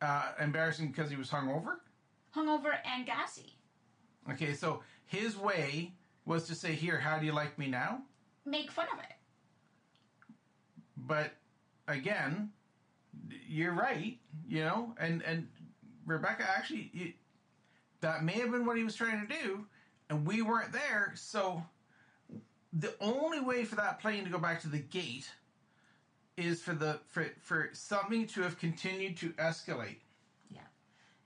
Uh, 0.05 0.31
embarrassing 0.39 0.89
because 0.89 1.09
he 1.09 1.15
was 1.15 1.29
hungover. 1.29 1.77
Hungover 2.35 2.77
and 2.85 3.05
gassy. 3.05 3.57
Okay, 4.31 4.53
so 4.53 4.81
his 5.05 5.37
way 5.37 5.93
was 6.25 6.47
to 6.47 6.55
say, 6.55 6.73
"Here, 6.73 6.99
how 6.99 7.17
do 7.17 7.25
you 7.25 7.31
like 7.31 7.57
me 7.57 7.67
now?" 7.67 8.01
Make 8.45 8.71
fun 8.71 8.87
of 8.93 8.99
it. 8.99 9.15
But 10.97 11.31
again, 11.87 12.51
you're 13.47 13.73
right, 13.73 14.17
you 14.47 14.63
know, 14.63 14.95
and 14.99 15.23
and 15.23 15.47
Rebecca 16.05 16.45
actually, 16.47 16.91
you, 16.93 17.13
that 18.01 18.23
may 18.23 18.33
have 18.33 18.51
been 18.51 18.65
what 18.65 18.77
he 18.77 18.83
was 18.83 18.95
trying 18.95 19.25
to 19.25 19.33
do, 19.43 19.65
and 20.09 20.25
we 20.25 20.41
weren't 20.41 20.71
there. 20.71 21.13
So 21.15 21.63
the 22.73 22.93
only 22.99 23.39
way 23.39 23.65
for 23.65 23.75
that 23.75 23.99
plane 23.99 24.23
to 24.25 24.29
go 24.29 24.37
back 24.37 24.61
to 24.61 24.67
the 24.67 24.79
gate 24.79 25.29
is 26.37 26.61
for 26.61 26.73
the 26.73 26.99
for 27.07 27.27
for 27.39 27.69
something 27.73 28.27
to 28.27 28.41
have 28.41 28.59
continued 28.59 29.17
to 29.17 29.29
escalate. 29.31 29.97
Yeah, 30.51 30.61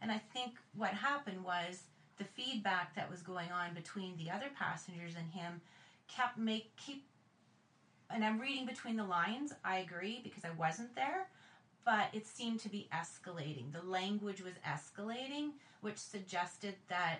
and 0.01 0.11
I 0.11 0.21
think 0.33 0.55
what 0.75 0.91
happened 0.91 1.43
was 1.43 1.83
the 2.17 2.25
feedback 2.25 2.95
that 2.95 3.09
was 3.09 3.21
going 3.21 3.51
on 3.51 3.73
between 3.73 4.17
the 4.17 4.29
other 4.29 4.47
passengers 4.57 5.13
and 5.17 5.29
him 5.31 5.61
kept 6.07 6.37
make 6.37 6.75
keep 6.75 7.05
and 8.09 8.25
I'm 8.25 8.39
reading 8.39 8.65
between 8.65 8.95
the 8.95 9.03
lines, 9.03 9.53
I 9.63 9.77
agree 9.77 10.19
because 10.23 10.43
I 10.43 10.49
wasn't 10.51 10.95
there, 10.95 11.27
but 11.85 12.07
it 12.11 12.25
seemed 12.25 12.59
to 12.61 12.69
be 12.69 12.89
escalating. 12.93 13.71
The 13.71 13.83
language 13.83 14.41
was 14.41 14.53
escalating, 14.67 15.51
which 15.81 15.97
suggested 15.97 16.75
that 16.87 17.19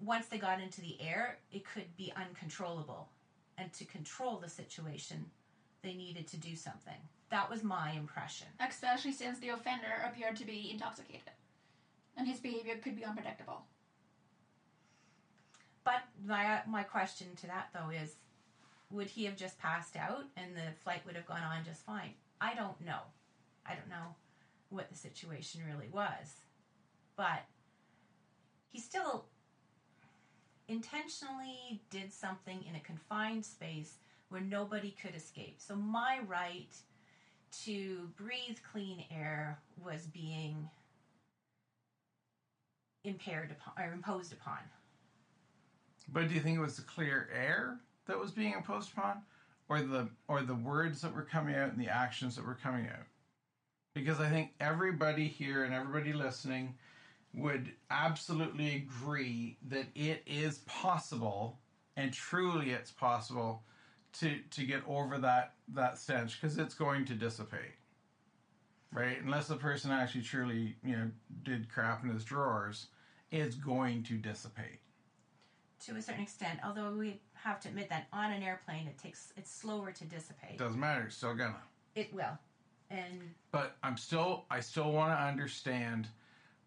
once 0.00 0.26
they 0.26 0.38
got 0.38 0.60
into 0.60 0.80
the 0.80 1.00
air, 1.00 1.38
it 1.52 1.64
could 1.66 1.94
be 1.96 2.12
uncontrollable. 2.16 3.08
And 3.58 3.72
to 3.74 3.84
control 3.84 4.38
the 4.38 4.48
situation, 4.48 5.26
they 5.86 5.94
needed 5.94 6.26
to 6.26 6.36
do 6.36 6.56
something. 6.56 6.98
That 7.30 7.48
was 7.48 7.62
my 7.62 7.92
impression. 7.92 8.48
Especially 8.60 9.12
since 9.12 9.38
the 9.38 9.50
offender 9.50 10.02
appeared 10.04 10.36
to 10.36 10.44
be 10.44 10.70
intoxicated. 10.72 11.30
And 12.16 12.26
his 12.26 12.40
behavior 12.40 12.76
could 12.82 12.96
be 12.96 13.04
unpredictable. 13.04 13.62
But 15.84 16.02
my 16.26 16.62
my 16.66 16.82
question 16.82 17.28
to 17.36 17.46
that 17.46 17.68
though 17.72 17.90
is, 17.90 18.16
would 18.90 19.06
he 19.06 19.24
have 19.26 19.36
just 19.36 19.58
passed 19.58 19.96
out 19.96 20.24
and 20.36 20.56
the 20.56 20.74
flight 20.82 21.02
would 21.06 21.14
have 21.14 21.26
gone 21.26 21.42
on 21.42 21.64
just 21.64 21.86
fine? 21.86 22.14
I 22.40 22.54
don't 22.54 22.80
know. 22.84 23.00
I 23.64 23.74
don't 23.74 23.88
know 23.88 24.14
what 24.70 24.88
the 24.88 24.96
situation 24.96 25.60
really 25.66 25.88
was, 25.92 26.34
but 27.16 27.44
he 28.72 28.80
still 28.80 29.26
intentionally 30.66 31.80
did 31.90 32.12
something 32.12 32.64
in 32.68 32.74
a 32.74 32.80
confined 32.80 33.44
space 33.44 33.98
where 34.28 34.40
nobody 34.40 34.94
could 35.02 35.14
escape. 35.14 35.56
So 35.58 35.76
my 35.76 36.20
right 36.26 36.74
to 37.64 38.08
breathe 38.16 38.58
clean 38.72 39.04
air 39.10 39.58
was 39.82 40.06
being 40.06 40.68
impaired 43.04 43.52
upon 43.52 43.84
or 43.84 43.92
imposed 43.92 44.32
upon. 44.32 44.58
But 46.08 46.28
do 46.28 46.34
you 46.34 46.40
think 46.40 46.58
it 46.58 46.60
was 46.60 46.76
the 46.76 46.82
clear 46.82 47.28
air 47.32 47.78
that 48.06 48.18
was 48.18 48.30
being 48.30 48.52
imposed 48.52 48.92
upon, 48.92 49.22
or 49.68 49.80
the 49.80 50.08
or 50.28 50.42
the 50.42 50.54
words 50.54 51.00
that 51.00 51.14
were 51.14 51.22
coming 51.22 51.54
out 51.54 51.70
and 51.70 51.80
the 51.80 51.88
actions 51.88 52.36
that 52.36 52.46
were 52.46 52.58
coming 52.60 52.86
out? 52.86 53.06
Because 53.94 54.20
I 54.20 54.28
think 54.28 54.52
everybody 54.60 55.26
here 55.26 55.64
and 55.64 55.72
everybody 55.72 56.12
listening 56.12 56.74
would 57.34 57.72
absolutely 57.90 58.76
agree 58.76 59.58
that 59.68 59.86
it 59.94 60.22
is 60.26 60.58
possible, 60.66 61.58
and 61.96 62.12
truly 62.12 62.70
it's 62.70 62.90
possible, 62.90 63.62
to 64.20 64.38
to 64.50 64.64
get 64.64 64.82
over 64.86 65.18
that 65.18 65.54
that 65.74 65.98
stench 65.98 66.40
because 66.40 66.58
it's 66.58 66.74
going 66.74 67.04
to 67.06 67.14
dissipate, 67.14 67.74
right? 68.92 69.20
Unless 69.22 69.48
the 69.48 69.56
person 69.56 69.90
actually 69.90 70.22
truly 70.22 70.76
you 70.84 70.96
know 70.96 71.10
did 71.42 71.68
crap 71.68 72.02
in 72.04 72.10
his 72.10 72.24
drawers, 72.24 72.86
it's 73.30 73.56
going 73.56 74.02
to 74.04 74.14
dissipate. 74.16 74.80
to 75.84 75.96
a 75.96 76.02
certain 76.02 76.22
extent. 76.22 76.58
Although 76.64 76.92
we 76.92 77.20
have 77.34 77.60
to 77.60 77.68
admit 77.68 77.88
that 77.90 78.06
on 78.12 78.32
an 78.32 78.42
airplane, 78.42 78.86
it 78.86 78.98
takes 78.98 79.32
it's 79.36 79.50
slower 79.50 79.92
to 79.92 80.04
dissipate. 80.04 80.58
Doesn't 80.58 80.80
matter. 80.80 81.02
It's 81.02 81.16
still 81.16 81.34
gonna. 81.34 81.60
It 81.94 82.12
will, 82.12 82.38
and 82.90 83.34
But 83.52 83.76
I'm 83.82 83.96
still. 83.96 84.44
I 84.50 84.60
still 84.60 84.92
want 84.92 85.12
to 85.18 85.22
understand. 85.22 86.08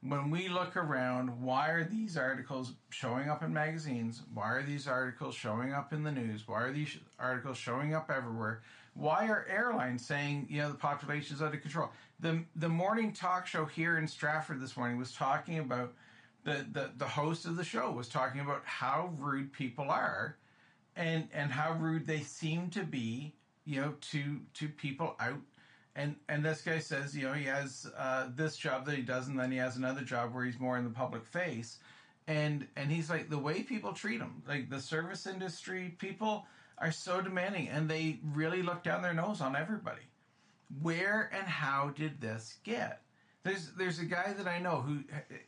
When 0.02 0.32
we 0.32 0.48
look 0.48 0.78
around, 0.78 1.42
why 1.42 1.70
are 1.72 1.84
these 1.84 2.16
articles 2.16 2.74
showing 2.90 3.30
up 3.30 3.44
in 3.44 3.52
magazines? 3.52 4.22
Why 4.34 4.52
are 4.52 4.64
these 4.64 4.88
articles 4.88 5.36
showing 5.36 5.74
up 5.74 5.92
in 5.92 6.04
the 6.04 6.12
news? 6.12 6.48
Why 6.48 6.64
are 6.64 6.72
these 6.72 6.98
articles 7.20 7.58
showing 7.58 7.94
up 7.94 8.10
everywhere? 8.10 8.62
Why 8.94 9.28
are 9.28 9.46
airlines 9.50 10.06
saying, 10.06 10.48
you 10.50 10.62
know, 10.62 10.70
the 10.70 10.78
population's 10.78 11.42
out 11.42 11.54
of 11.54 11.62
control? 11.62 11.90
The 12.22 12.44
the 12.56 12.70
morning 12.70 13.12
talk 13.12 13.46
show 13.46 13.66
here 13.66 13.98
in 13.98 14.08
Stratford 14.08 14.62
this 14.62 14.78
morning 14.78 14.98
was 14.98 15.12
talking 15.12 15.60
about 15.60 15.94
the, 16.46 16.66
the, 16.72 16.92
the 16.98 17.08
host 17.08 17.46
of 17.46 17.58
the 17.58 17.64
show 17.64 17.92
was 17.92 18.08
talking 18.08 18.40
about 18.40 18.62
how 18.64 19.14
rude 19.18 19.52
people 19.52 19.90
are 19.90 20.38
and 20.96 21.28
and 21.34 21.52
how 21.52 21.74
rude 21.74 22.08
they 22.08 22.22
seem 22.22 22.70
to 22.70 22.84
be, 22.84 23.36
you 23.66 23.82
know, 23.82 23.94
to 24.12 24.40
to 24.56 24.70
people 24.70 25.16
out 25.20 25.42
and 25.96 26.16
and 26.28 26.44
this 26.44 26.62
guy 26.62 26.80
says, 26.80 27.16
you 27.16 27.24
know, 27.24 27.34
he 27.34 27.46
has 27.46 27.88
uh, 27.98 28.28
this 28.36 28.58
job 28.58 28.86
that 28.86 28.96
he 28.96 29.02
does, 29.02 29.28
and 29.28 29.40
then 29.40 29.52
he 29.52 29.58
has 29.58 29.76
another 29.78 30.02
job 30.02 30.34
where 30.34 30.46
he's 30.46 30.60
more 30.60 30.78
in 30.78 30.84
the 30.84 30.90
public 30.90 31.26
face, 31.26 31.80
and 32.28 32.68
and 32.76 32.92
he's 32.92 33.10
like 33.10 33.30
the 33.30 33.38
way 33.38 33.64
people 33.64 33.94
treat 33.94 34.20
him, 34.22 34.42
like 34.48 34.70
the 34.70 34.80
service 34.80 35.28
industry, 35.28 35.96
people 35.98 36.46
are 36.78 36.92
so 36.92 37.22
demanding, 37.22 37.68
and 37.70 37.90
they 37.90 38.20
really 38.34 38.62
look 38.62 38.84
down 38.84 39.02
their 39.02 39.14
nose 39.14 39.42
on 39.42 39.56
everybody. 39.56 40.04
Where 40.82 41.30
and 41.34 41.48
how 41.48 41.90
did 41.96 42.22
this 42.22 42.58
get? 42.64 43.02
There's 43.44 43.72
there's 43.78 44.00
a 44.00 44.06
guy 44.06 44.34
that 44.34 44.48
I 44.48 44.60
know 44.60 44.82
who 44.82 45.00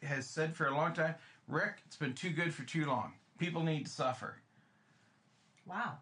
has 0.05 0.27
said 0.27 0.55
for 0.55 0.67
a 0.67 0.75
long 0.75 0.93
time, 0.93 1.15
Rick, 1.47 1.81
it's 1.85 1.95
been 1.97 2.13
too 2.13 2.31
good 2.31 2.53
for 2.53 2.63
too 2.63 2.85
long. 2.85 3.13
People 3.37 3.63
need 3.63 3.85
to 3.85 3.91
suffer. 3.91 4.41
wow, 5.65 5.97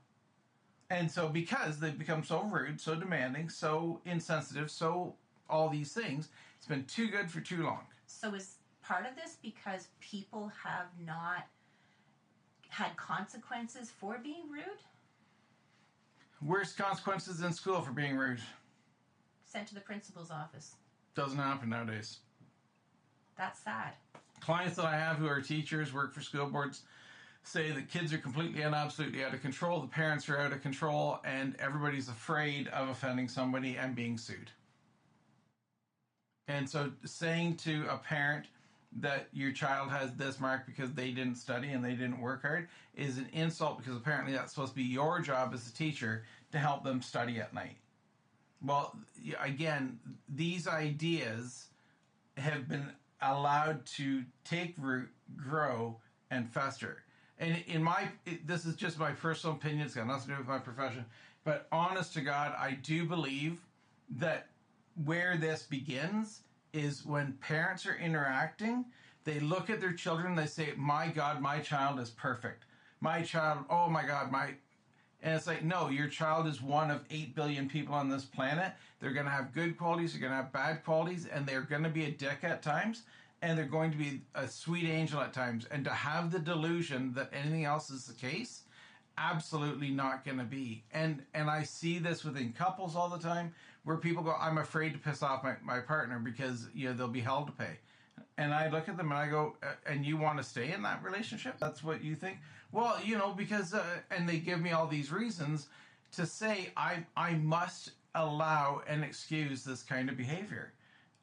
And 0.90 1.10
so, 1.10 1.28
because 1.30 1.80
they've 1.80 1.98
become 1.98 2.24
so 2.24 2.44
rude, 2.44 2.82
so 2.82 2.96
demanding, 2.96 3.50
so 3.50 4.02
insensitive, 4.06 4.72
so 4.72 5.16
all 5.50 5.70
these 5.70 5.94
things, 5.94 6.30
it's 6.58 6.66
been 6.68 6.86
too 6.86 7.08
good 7.08 7.30
for 7.30 7.42
too 7.42 7.64
long. 7.64 7.82
so 8.08 8.34
is 8.34 8.56
part 8.82 9.06
of 9.06 9.16
this 9.16 9.38
because 9.42 9.88
people 10.00 10.52
have 10.64 10.88
not 11.06 11.46
had 12.70 12.96
consequences 12.98 13.92
for 14.00 14.18
being 14.18 14.50
rude? 14.50 14.64
Worst 16.42 16.78
consequences 16.78 17.42
in 17.42 17.54
school 17.54 17.82
for 17.82 17.92
being 17.92 18.16
rude. 18.16 18.40
Sent 19.46 19.68
to 19.68 19.76
the 19.76 19.82
principal's 19.82 20.32
office. 20.32 20.76
Doesn't 21.16 21.38
happen 21.38 21.70
nowadays. 21.70 22.20
That's 23.38 23.60
sad. 23.64 23.94
Clients 24.40 24.78
that 24.78 24.86
I 24.86 24.98
have 24.98 25.18
who 25.18 25.28
are 25.28 25.42
teachers, 25.42 25.94
work 25.94 26.14
for 26.14 26.22
school 26.22 26.48
boards, 26.48 26.84
say 27.44 27.72
that 27.72 27.90
kids 27.90 28.14
are 28.14 28.18
completely 28.18 28.62
and 28.62 28.76
absolutely 28.76 29.24
out 29.24 29.34
of 29.34 29.42
control, 29.42 29.82
the 29.82 29.88
parents 29.88 30.30
are 30.30 30.40
out 30.40 30.52
of 30.52 30.62
control, 30.62 31.20
and 31.26 31.56
everybody's 31.60 32.10
afraid 32.10 32.68
of 32.70 32.90
offending 32.90 33.28
somebody 33.28 33.76
and 33.76 33.96
being 33.96 34.18
sued. 34.18 34.52
And 36.48 36.70
so, 36.70 36.92
saying 37.06 37.58
to 37.58 37.86
a 37.90 37.98
parent, 37.98 38.48
that 38.98 39.28
your 39.32 39.52
child 39.52 39.90
has 39.90 40.14
this 40.16 40.40
mark 40.40 40.66
because 40.66 40.92
they 40.94 41.12
didn't 41.12 41.36
study 41.36 41.70
and 41.70 41.84
they 41.84 41.92
didn't 41.92 42.20
work 42.20 42.42
hard 42.42 42.68
is 42.96 43.18
an 43.18 43.28
insult 43.34 43.78
because 43.78 43.96
apparently 43.96 44.34
that's 44.34 44.54
supposed 44.54 44.72
to 44.72 44.76
be 44.76 44.84
your 44.84 45.20
job 45.20 45.54
as 45.54 45.68
a 45.68 45.74
teacher 45.74 46.24
to 46.52 46.58
help 46.58 46.84
them 46.84 47.02
study 47.02 47.40
at 47.40 47.54
night. 47.54 47.78
Well, 48.64 48.98
again, 49.42 50.00
these 50.28 50.68
ideas 50.68 51.68
have 52.38 52.68
been 52.68 52.92
allowed 53.22 53.86
to 53.86 54.24
take 54.44 54.76
root, 54.78 55.10
grow, 55.36 55.98
and 56.32 56.50
fester. 56.52 57.04
And 57.40 57.64
in 57.68 57.82
my, 57.82 58.10
this 58.46 58.66
is 58.66 58.76
just 58.76 59.00
my 59.00 59.12
personal 59.12 59.56
opinion. 59.56 59.86
It's 59.86 59.96
got 59.96 60.08
nothing 60.08 60.28
to 60.30 60.34
do 60.34 60.38
with 60.40 60.48
my 60.48 60.60
profession. 60.60 61.06
But 61.46 61.68
honest 61.72 62.14
to 62.14 62.22
God, 62.22 62.54
I 62.60 62.72
do 62.84 63.06
believe 63.06 63.58
that 64.18 64.48
where 65.06 65.38
this 65.38 65.64
begins 65.64 66.42
is 66.74 67.06
when 67.06 67.34
parents 67.42 67.86
are 67.86 67.96
interacting, 67.96 68.86
they 69.24 69.40
look 69.40 69.70
at 69.70 69.80
their 69.80 69.94
children, 69.94 70.36
they 70.36 70.46
say, 70.46 70.74
My 70.78 71.08
God, 71.08 71.42
my 71.42 71.60
child 71.60 72.00
is 72.00 72.10
perfect. 72.10 72.66
My 73.02 73.22
child, 73.22 73.66
oh 73.70 73.90
my 73.90 74.06
God, 74.06 74.32
my. 74.32 74.54
And 75.22 75.36
it's 75.36 75.48
like, 75.48 75.66
no, 75.66 75.90
your 75.90 76.08
child 76.08 76.48
is 76.48 76.62
one 76.62 76.90
of 76.90 77.04
8 77.10 77.36
billion 77.36 77.68
people 77.68 77.94
on 77.94 78.08
this 78.08 78.24
planet. 78.24 78.72
They're 79.00 79.12
going 79.12 79.26
to 79.26 79.32
have 79.32 79.54
good 79.54 79.78
qualities, 79.78 80.14
they're 80.14 80.22
going 80.22 80.32
to 80.32 80.38
have 80.38 80.54
bad 80.54 80.86
qualities, 80.86 81.26
and 81.26 81.46
they're 81.46 81.62
going 81.62 81.84
to 81.84 81.90
be 81.90 82.06
a 82.06 82.12
dick 82.12 82.40
at 82.44 82.62
times, 82.62 83.04
and 83.42 83.58
they're 83.58 83.66
going 83.66 83.92
to 83.92 83.98
be 83.98 84.22
a 84.36 84.48
sweet 84.48 84.86
angel 84.90 85.22
at 85.22 85.34
times. 85.34 85.66
And 85.72 85.84
to 85.86 85.92
have 85.92 86.32
the 86.32 86.40
delusion 86.40 87.14
that 87.14 87.30
anything 87.34 87.66
else 87.66 87.90
is 87.90 88.06
the 88.06 88.14
case, 88.14 88.64
absolutely 89.18 89.90
not 89.90 90.26
going 90.26 90.38
to 90.38 90.44
be. 90.44 90.84
And 90.94 91.24
and 91.34 91.50
I 91.50 91.64
see 91.64 92.00
this 92.00 92.24
within 92.24 92.54
couples 92.54 92.96
all 92.96 93.10
the 93.10 93.20
time 93.20 93.54
where 93.84 93.98
people 93.98 94.24
go, 94.24 94.36
I'm 94.40 94.58
afraid 94.58 94.94
to 94.94 95.00
piss 95.00 95.24
off 95.24 95.44
my, 95.44 95.56
my 95.64 95.80
partner 95.80 96.20
because 96.20 96.68
you 96.74 96.88
know 96.88 96.94
they'll 96.94 97.08
be 97.08 97.20
held 97.20 97.48
to 97.48 97.54
pay. 97.54 97.80
And 98.38 98.54
I 98.54 98.70
look 98.70 98.88
at 98.88 98.96
them 98.96 99.12
and 99.12 99.20
I 99.20 99.28
go, 99.28 99.56
"Uh, 99.62 99.74
and 99.86 100.06
you 100.06 100.16
want 100.16 100.38
to 100.38 100.44
stay 100.44 100.72
in 100.72 100.82
that 100.84 101.04
relationship? 101.04 101.56
That's 101.60 101.84
what 101.84 102.02
you 102.04 102.16
think? 102.16 102.38
Well, 102.72 102.98
you 103.04 103.18
know, 103.18 103.34
because 103.34 103.74
uh, 103.74 103.84
and 104.12 104.28
they 104.28 104.38
give 104.38 104.62
me 104.62 104.72
all 104.72 104.88
these 104.88 105.12
reasons 105.12 105.68
to 106.14 106.26
say 106.26 106.72
I 106.78 107.06
I 107.18 107.34
must 107.34 107.92
allow 108.16 108.82
and 108.88 109.04
excuse 109.04 109.64
this 109.64 109.84
kind 109.84 110.10
of 110.10 110.18
behavior, 110.18 110.74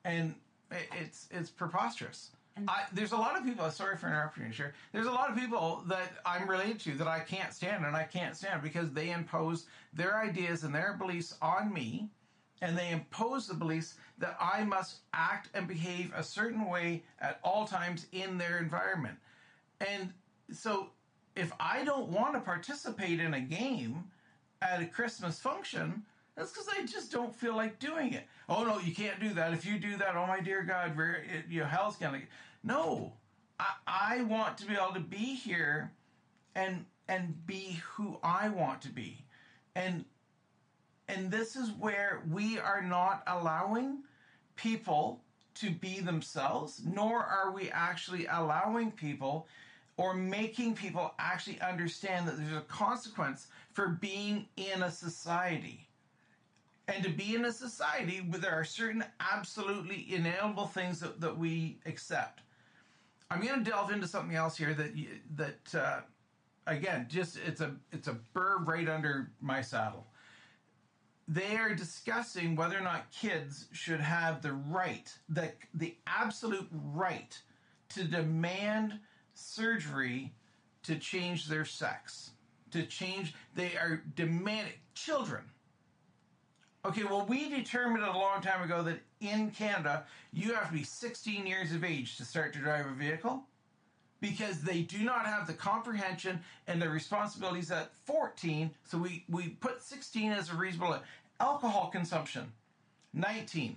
and 0.04 0.34
it's 0.70 1.28
it's 1.30 1.50
preposterous. 1.50 2.30
I, 2.68 2.84
there's 2.92 3.12
a 3.12 3.16
lot 3.16 3.36
of 3.36 3.44
people. 3.44 3.70
Sorry 3.70 3.96
for 3.98 4.06
interrupting 4.06 4.46
you, 4.46 4.52
sure. 4.52 4.72
There's 4.92 5.06
a 5.06 5.12
lot 5.12 5.30
of 5.30 5.36
people 5.36 5.84
that 5.88 6.12
I'm 6.24 6.48
related 6.48 6.80
to 6.80 6.92
that 6.94 7.06
I 7.06 7.20
can't 7.20 7.52
stand, 7.52 7.84
and 7.84 7.94
I 7.94 8.04
can't 8.04 8.34
stand 8.34 8.62
because 8.62 8.90
they 8.92 9.10
impose 9.10 9.66
their 9.92 10.18
ideas 10.18 10.64
and 10.64 10.74
their 10.74 10.94
beliefs 10.98 11.36
on 11.42 11.72
me, 11.72 12.08
and 12.62 12.76
they 12.76 12.90
impose 12.90 13.46
the 13.46 13.54
beliefs 13.54 13.96
that 14.18 14.38
I 14.40 14.64
must 14.64 15.00
act 15.12 15.50
and 15.52 15.68
behave 15.68 16.12
a 16.16 16.22
certain 16.22 16.66
way 16.66 17.04
at 17.20 17.40
all 17.44 17.66
times 17.66 18.06
in 18.12 18.38
their 18.38 18.58
environment. 18.58 19.16
And 19.86 20.14
so, 20.50 20.88
if 21.34 21.52
I 21.60 21.84
don't 21.84 22.08
want 22.08 22.32
to 22.34 22.40
participate 22.40 23.20
in 23.20 23.34
a 23.34 23.40
game 23.40 24.04
at 24.62 24.80
a 24.80 24.86
Christmas 24.86 25.38
function, 25.38 26.04
that's 26.36 26.52
because 26.52 26.68
I 26.68 26.84
just 26.84 27.10
don't 27.10 27.34
feel 27.34 27.56
like 27.56 27.78
doing 27.78 28.12
it. 28.12 28.24
Oh 28.48 28.64
no, 28.64 28.78
you 28.78 28.94
can't 28.94 29.18
do 29.20 29.32
that. 29.34 29.52
If 29.52 29.64
you 29.64 29.78
do 29.78 29.96
that, 29.96 30.16
oh 30.16 30.26
my 30.26 30.40
dear 30.40 30.62
God, 30.62 30.98
it, 30.98 31.44
you 31.48 31.60
know, 31.60 31.66
hell's 31.66 31.96
gonna. 31.96 32.20
No, 32.62 33.14
I, 33.58 33.72
I 33.86 34.22
want 34.22 34.58
to 34.58 34.66
be 34.66 34.74
able 34.74 34.94
to 34.94 35.00
be 35.00 35.34
here, 35.34 35.92
and 36.54 36.84
and 37.08 37.46
be 37.46 37.80
who 37.92 38.18
I 38.22 38.48
want 38.48 38.82
to 38.82 38.90
be, 38.90 39.24
and 39.74 40.04
and 41.08 41.30
this 41.30 41.56
is 41.56 41.70
where 41.72 42.22
we 42.30 42.58
are 42.58 42.82
not 42.82 43.22
allowing 43.26 44.02
people 44.56 45.22
to 45.54 45.70
be 45.70 46.00
themselves, 46.00 46.82
nor 46.84 47.24
are 47.24 47.50
we 47.50 47.70
actually 47.70 48.26
allowing 48.26 48.90
people 48.92 49.46
or 49.96 50.12
making 50.12 50.74
people 50.74 51.14
actually 51.18 51.58
understand 51.60 52.28
that 52.28 52.36
there's 52.36 52.52
a 52.52 52.60
consequence 52.62 53.46
for 53.72 53.88
being 53.88 54.46
in 54.56 54.82
a 54.82 54.90
society. 54.90 55.88
And 56.88 57.02
to 57.02 57.10
be 57.10 57.34
in 57.34 57.44
a 57.44 57.52
society 57.52 58.18
where 58.18 58.40
there 58.40 58.52
are 58.52 58.64
certain 58.64 59.04
absolutely 59.18 60.06
inalienable 60.08 60.68
things 60.68 61.00
that, 61.00 61.20
that 61.20 61.36
we 61.36 61.78
accept. 61.84 62.42
I'm 63.30 63.44
going 63.44 63.64
to 63.64 63.70
delve 63.70 63.90
into 63.90 64.06
something 64.06 64.36
else 64.36 64.56
here 64.56 64.72
that 64.74 64.92
that 65.34 65.74
uh, 65.74 66.00
again, 66.68 67.06
just 67.10 67.38
it's 67.44 67.60
a 67.60 67.74
it's 67.90 68.06
a 68.06 68.16
burr 68.32 68.58
right 68.58 68.88
under 68.88 69.32
my 69.40 69.62
saddle 69.62 70.06
they 71.28 71.56
are 71.56 71.74
discussing 71.74 72.54
whether 72.54 72.78
or 72.78 72.82
not 72.82 73.10
kids 73.10 73.66
should 73.72 74.00
have 74.00 74.42
the 74.42 74.52
right, 74.52 75.12
the, 75.28 75.52
the 75.74 75.96
absolute 76.06 76.68
right 76.70 77.40
to 77.90 78.04
demand 78.04 78.98
surgery 79.34 80.32
to 80.84 80.96
change 80.96 81.48
their 81.48 81.64
sex. 81.64 82.30
To 82.70 82.84
change, 82.84 83.34
they 83.54 83.76
are 83.76 84.02
demanding, 84.14 84.74
children. 84.94 85.42
Okay, 86.86 87.02
well, 87.02 87.26
we 87.26 87.48
determined 87.48 88.04
a 88.04 88.12
long 88.12 88.40
time 88.40 88.62
ago 88.62 88.80
that 88.84 89.00
in 89.20 89.50
Canada, 89.50 90.04
you 90.32 90.54
have 90.54 90.68
to 90.68 90.72
be 90.72 90.84
16 90.84 91.44
years 91.44 91.72
of 91.72 91.82
age 91.82 92.16
to 92.16 92.24
start 92.24 92.52
to 92.52 92.60
drive 92.60 92.86
a 92.86 92.92
vehicle 92.92 93.42
because 94.20 94.62
they 94.62 94.82
do 94.82 94.98
not 94.98 95.26
have 95.26 95.48
the 95.48 95.52
comprehension 95.52 96.38
and 96.68 96.80
the 96.80 96.88
responsibilities 96.88 97.72
at 97.72 97.92
14. 98.04 98.70
So 98.84 98.98
we, 98.98 99.24
we 99.28 99.48
put 99.48 99.82
16 99.82 100.30
as 100.30 100.50
a 100.50 100.54
reasonable 100.54 101.00
alcohol 101.40 101.90
consumption, 101.90 102.52
19. 103.14 103.76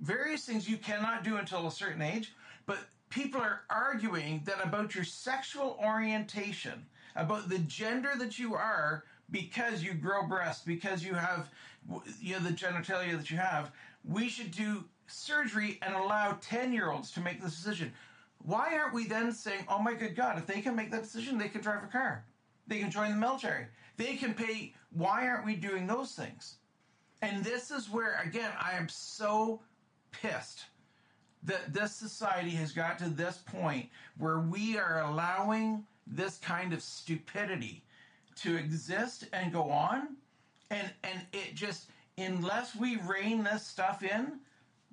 Various 0.00 0.44
things 0.44 0.68
you 0.68 0.76
cannot 0.76 1.24
do 1.24 1.38
until 1.38 1.66
a 1.66 1.70
certain 1.70 2.02
age, 2.02 2.34
but 2.66 2.80
people 3.08 3.40
are 3.40 3.62
arguing 3.70 4.42
that 4.44 4.62
about 4.62 4.94
your 4.94 5.04
sexual 5.04 5.78
orientation, 5.82 6.84
about 7.14 7.48
the 7.48 7.60
gender 7.60 8.10
that 8.18 8.38
you 8.38 8.54
are 8.54 9.04
because 9.30 9.82
you 9.82 9.94
grow 9.94 10.26
breasts, 10.26 10.64
because 10.64 11.04
you 11.04 11.14
have 11.14 11.48
you 12.20 12.34
know 12.34 12.40
the 12.40 12.50
genitalia 12.50 13.16
that 13.16 13.30
you 13.30 13.36
have, 13.36 13.70
we 14.04 14.28
should 14.28 14.50
do 14.50 14.84
surgery 15.06 15.78
and 15.82 15.94
allow 15.94 16.36
10 16.40 16.72
year 16.72 16.90
olds 16.90 17.10
to 17.12 17.20
make 17.20 17.40
this 17.40 17.56
decision. 17.56 17.92
Why 18.38 18.76
aren't 18.76 18.94
we 18.94 19.06
then 19.06 19.32
saying, 19.32 19.64
oh 19.68 19.78
my 19.78 19.94
good 19.94 20.14
God, 20.14 20.38
if 20.38 20.46
they 20.46 20.60
can 20.60 20.76
make 20.76 20.90
that 20.90 21.02
decision, 21.02 21.38
they 21.38 21.48
can 21.48 21.60
drive 21.60 21.82
a 21.82 21.86
car. 21.86 22.24
They 22.66 22.78
can 22.78 22.90
join 22.90 23.10
the 23.10 23.16
military. 23.16 23.66
They 23.96 24.16
can 24.16 24.34
pay. 24.34 24.74
Why 24.90 25.26
aren't 25.26 25.46
we 25.46 25.56
doing 25.56 25.86
those 25.86 26.12
things? 26.12 26.56
And 27.22 27.44
this 27.44 27.70
is 27.70 27.88
where, 27.88 28.20
again, 28.22 28.50
I 28.60 28.72
am 28.76 28.88
so 28.88 29.60
pissed 30.12 30.64
that 31.44 31.72
this 31.72 31.94
society 31.94 32.50
has 32.50 32.72
got 32.72 32.98
to 32.98 33.08
this 33.08 33.38
point 33.38 33.88
where 34.18 34.40
we 34.40 34.76
are 34.76 35.00
allowing 35.02 35.84
this 36.06 36.38
kind 36.38 36.72
of 36.72 36.82
stupidity 36.82 37.82
to 38.36 38.56
exist 38.56 39.24
and 39.32 39.52
go 39.52 39.70
on. 39.70 40.16
And, 40.70 40.90
and 41.04 41.20
it 41.32 41.54
just, 41.54 41.90
unless 42.18 42.74
we 42.76 42.96
rein 42.96 43.44
this 43.44 43.66
stuff 43.66 44.02
in, 44.02 44.40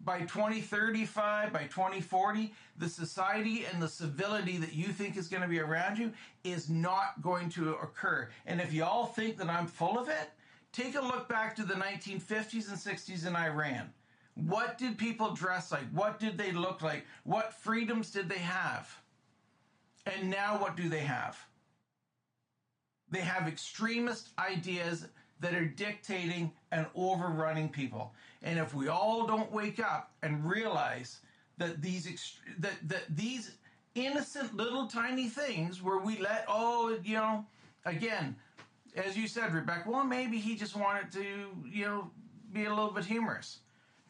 by 0.03 0.19
2035, 0.21 1.53
by 1.53 1.63
2040, 1.63 2.53
the 2.77 2.89
society 2.89 3.65
and 3.71 3.81
the 3.81 3.87
civility 3.87 4.57
that 4.57 4.73
you 4.73 4.87
think 4.87 5.17
is 5.17 5.27
going 5.27 5.43
to 5.43 5.47
be 5.47 5.59
around 5.59 5.97
you 5.97 6.11
is 6.43 6.69
not 6.69 7.21
going 7.21 7.49
to 7.49 7.75
occur. 7.75 8.29
And 8.45 8.59
if 8.59 8.73
you 8.73 8.83
all 8.83 9.05
think 9.05 9.37
that 9.37 9.49
I'm 9.49 9.67
full 9.67 9.97
of 9.97 10.09
it, 10.09 10.31
take 10.71 10.95
a 10.95 11.01
look 11.01 11.29
back 11.29 11.55
to 11.55 11.63
the 11.63 11.75
1950s 11.75 12.69
and 12.69 12.77
60s 12.77 13.25
in 13.25 13.35
Iran. 13.35 13.93
What 14.35 14.77
did 14.77 14.97
people 14.97 15.33
dress 15.33 15.71
like? 15.71 15.89
What 15.91 16.19
did 16.19 16.37
they 16.37 16.51
look 16.51 16.81
like? 16.81 17.05
What 17.23 17.53
freedoms 17.53 18.11
did 18.11 18.27
they 18.27 18.39
have? 18.39 18.93
And 20.05 20.29
now 20.29 20.59
what 20.59 20.75
do 20.75 20.89
they 20.89 20.99
have? 20.99 21.37
They 23.13 23.21
have 23.21 23.47
extremist 23.47 24.29
ideas 24.39 25.05
that 25.39 25.53
are 25.53 25.65
dictating 25.67 26.51
and 26.71 26.87
overrunning 26.95 27.69
people. 27.69 28.11
And 28.41 28.57
if 28.57 28.73
we 28.73 28.87
all 28.87 29.27
don't 29.27 29.51
wake 29.51 29.79
up 29.79 30.11
and 30.23 30.43
realize 30.43 31.19
that 31.59 31.79
these 31.79 32.07
ext- 32.07 32.39
that 32.57 32.73
that 32.89 33.03
these 33.15 33.51
innocent 33.93 34.55
little 34.57 34.87
tiny 34.87 35.29
things 35.29 35.79
where 35.83 35.99
we 35.99 36.17
let 36.17 36.43
oh 36.47 36.97
you 37.03 37.13
know 37.13 37.45
again 37.85 38.35
as 38.95 39.15
you 39.15 39.27
said 39.27 39.53
Rebecca 39.53 39.87
well 39.87 40.03
maybe 40.03 40.39
he 40.39 40.55
just 40.55 40.75
wanted 40.75 41.11
to 41.11 41.23
you 41.69 41.85
know 41.85 42.09
be 42.51 42.65
a 42.65 42.69
little 42.71 42.89
bit 42.89 43.05
humorous 43.05 43.59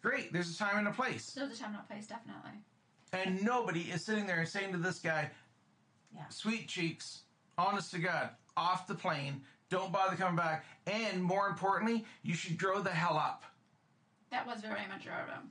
great 0.02 0.32
there's 0.32 0.56
a 0.56 0.58
time 0.58 0.78
and 0.78 0.88
a 0.88 0.92
place 0.92 1.26
So 1.26 1.46
the 1.48 1.54
time 1.58 1.74
not 1.74 1.90
place, 1.90 2.08
definitely. 2.08 2.52
and 3.12 3.44
nobody 3.44 3.82
is 3.82 4.06
sitting 4.06 4.26
there 4.26 4.40
and 4.40 4.48
saying 4.48 4.72
to 4.72 4.78
this 4.78 5.00
guy 5.00 5.30
Yeah. 6.16 6.22
sweet 6.30 6.70
cheeks 6.70 7.24
honest 7.58 7.92
to 7.92 8.00
God 8.00 8.30
off 8.58 8.88
the 8.88 8.96
plane 8.96 9.42
don't 9.70 9.92
bother 9.92 10.16
coming 10.16 10.36
back 10.36 10.66
and 10.88 11.22
more 11.24 11.48
importantly 11.48 12.06
you 12.22 12.34
should 12.36 12.58
grow 12.58 12.82
the 12.82 12.90
hell 12.90 13.18
up 13.18 13.44
That 14.32 14.46
was 14.48 14.62
very 14.62 14.82
mature 14.92 15.14
of 15.14 15.30
him. 15.30 15.50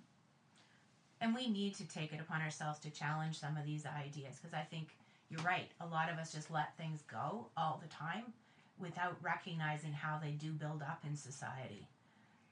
And 1.20 1.34
we 1.34 1.48
need 1.48 1.76
to 1.76 1.84
take 1.86 2.12
it 2.12 2.20
upon 2.20 2.42
ourselves 2.42 2.80
to 2.80 2.90
challenge 2.90 3.38
some 3.38 3.56
of 3.56 3.64
these 3.64 3.86
ideas 3.86 4.36
because 4.40 4.54
I 4.54 4.62
think 4.62 4.88
you're 5.30 5.42
right. 5.42 5.68
A 5.80 5.86
lot 5.86 6.10
of 6.10 6.18
us 6.18 6.32
just 6.32 6.50
let 6.50 6.76
things 6.76 7.02
go 7.10 7.46
all 7.56 7.80
the 7.80 7.88
time 7.88 8.32
without 8.78 9.16
recognizing 9.22 9.92
how 9.92 10.18
they 10.20 10.32
do 10.32 10.50
build 10.50 10.82
up 10.82 11.04
in 11.06 11.14
society. 11.16 11.86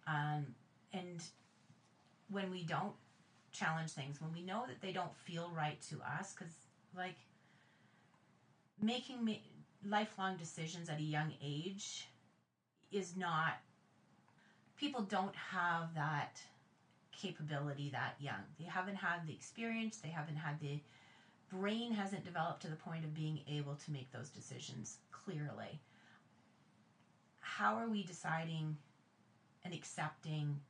Um, 0.06 0.46
and 0.92 1.20
when 2.30 2.50
we 2.50 2.62
don't 2.62 2.94
challenge 3.52 3.90
things 3.90 4.20
when 4.20 4.32
we 4.32 4.42
know 4.42 4.64
that 4.68 4.80
they 4.80 4.92
don't 4.92 5.12
feel 5.24 5.50
right 5.56 5.80
to 5.82 5.96
us 6.18 6.32
because 6.32 6.52
like 6.96 7.16
making 8.80 9.24
ma- 9.24 9.32
lifelong 9.88 10.36
decisions 10.36 10.88
at 10.88 10.98
a 10.98 11.02
young 11.02 11.32
age 11.42 12.08
is 12.92 13.16
not 13.16 13.58
people 14.76 15.02
don't 15.02 15.34
have 15.36 15.94
that 15.94 16.40
capability 17.12 17.90
that 17.90 18.16
young. 18.18 18.42
They 18.58 18.64
haven't 18.64 18.96
had 18.96 19.26
the 19.26 19.32
experience 19.32 19.98
they 19.98 20.08
haven't 20.08 20.36
had 20.36 20.60
the 20.60 20.80
brain 21.52 21.92
hasn't 21.92 22.24
developed 22.24 22.62
to 22.62 22.68
the 22.68 22.76
point 22.76 23.04
of 23.04 23.14
being 23.14 23.40
able 23.48 23.74
to 23.74 23.90
make 23.90 24.10
those 24.12 24.30
decisions 24.30 24.98
clearly. 25.10 25.80
How 27.40 27.74
are 27.74 27.88
we 27.88 28.04
deciding 28.04 28.76
and 29.64 29.74
accepting 29.74 30.60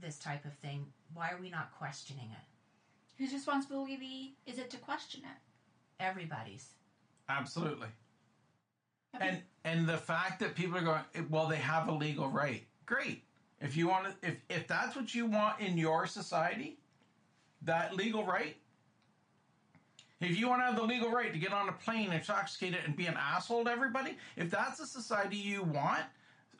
this 0.00 0.18
type 0.18 0.44
of 0.44 0.52
thing? 0.54 0.86
Why 1.14 1.30
are 1.30 1.40
we 1.40 1.50
not 1.50 1.72
questioning 1.72 2.28
it? 2.30 3.18
Whose 3.18 3.32
responsibility 3.32 4.36
is 4.46 4.58
it 4.58 4.70
to 4.70 4.76
question 4.76 5.22
it? 5.24 5.50
everybody's. 6.00 6.70
Absolutely. 7.28 7.88
And 9.18 9.42
and 9.64 9.88
the 9.88 9.96
fact 9.96 10.40
that 10.40 10.54
people 10.54 10.78
are 10.78 10.82
going, 10.82 11.00
eh, 11.14 11.22
well, 11.28 11.46
they 11.46 11.56
have 11.56 11.88
a 11.88 11.92
legal 11.92 12.28
right. 12.28 12.64
Great. 12.86 13.22
If 13.60 13.76
you 13.76 13.88
want 13.88 14.06
to, 14.06 14.28
if 14.28 14.36
if 14.48 14.66
that's 14.66 14.96
what 14.96 15.14
you 15.14 15.26
want 15.26 15.60
in 15.60 15.76
your 15.76 16.06
society, 16.06 16.78
that 17.62 17.94
legal 17.94 18.24
right. 18.24 18.56
If 20.20 20.38
you 20.38 20.48
want 20.48 20.60
to 20.60 20.66
have 20.66 20.76
the 20.76 20.82
legal 20.82 21.10
right 21.10 21.32
to 21.32 21.38
get 21.38 21.52
on 21.52 21.68
a 21.68 21.72
plane, 21.72 22.12
intoxicated, 22.12 22.80
and 22.84 22.94
be 22.94 23.06
an 23.06 23.16
asshole 23.18 23.64
to 23.64 23.70
everybody, 23.70 24.18
if 24.36 24.50
that's 24.50 24.78
the 24.78 24.86
society 24.86 25.36
you 25.36 25.62
want, 25.62 26.04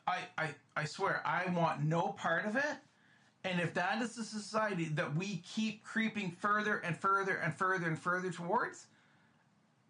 I 0.07 0.19
I, 0.37 0.49
I 0.75 0.83
swear 0.85 1.21
I 1.25 1.49
want 1.51 1.83
no 1.83 2.09
part 2.09 2.45
of 2.45 2.55
it. 2.55 2.77
And 3.43 3.59
if 3.59 3.73
that 3.73 4.01
is 4.01 4.15
the 4.15 4.23
society 4.23 4.85
that 4.85 5.15
we 5.15 5.37
keep 5.37 5.83
creeping 5.83 6.31
further 6.31 6.77
and 6.77 6.95
further 6.95 7.37
and 7.37 7.53
further 7.55 7.87
and 7.87 7.97
further 7.97 8.31
towards, 8.31 8.85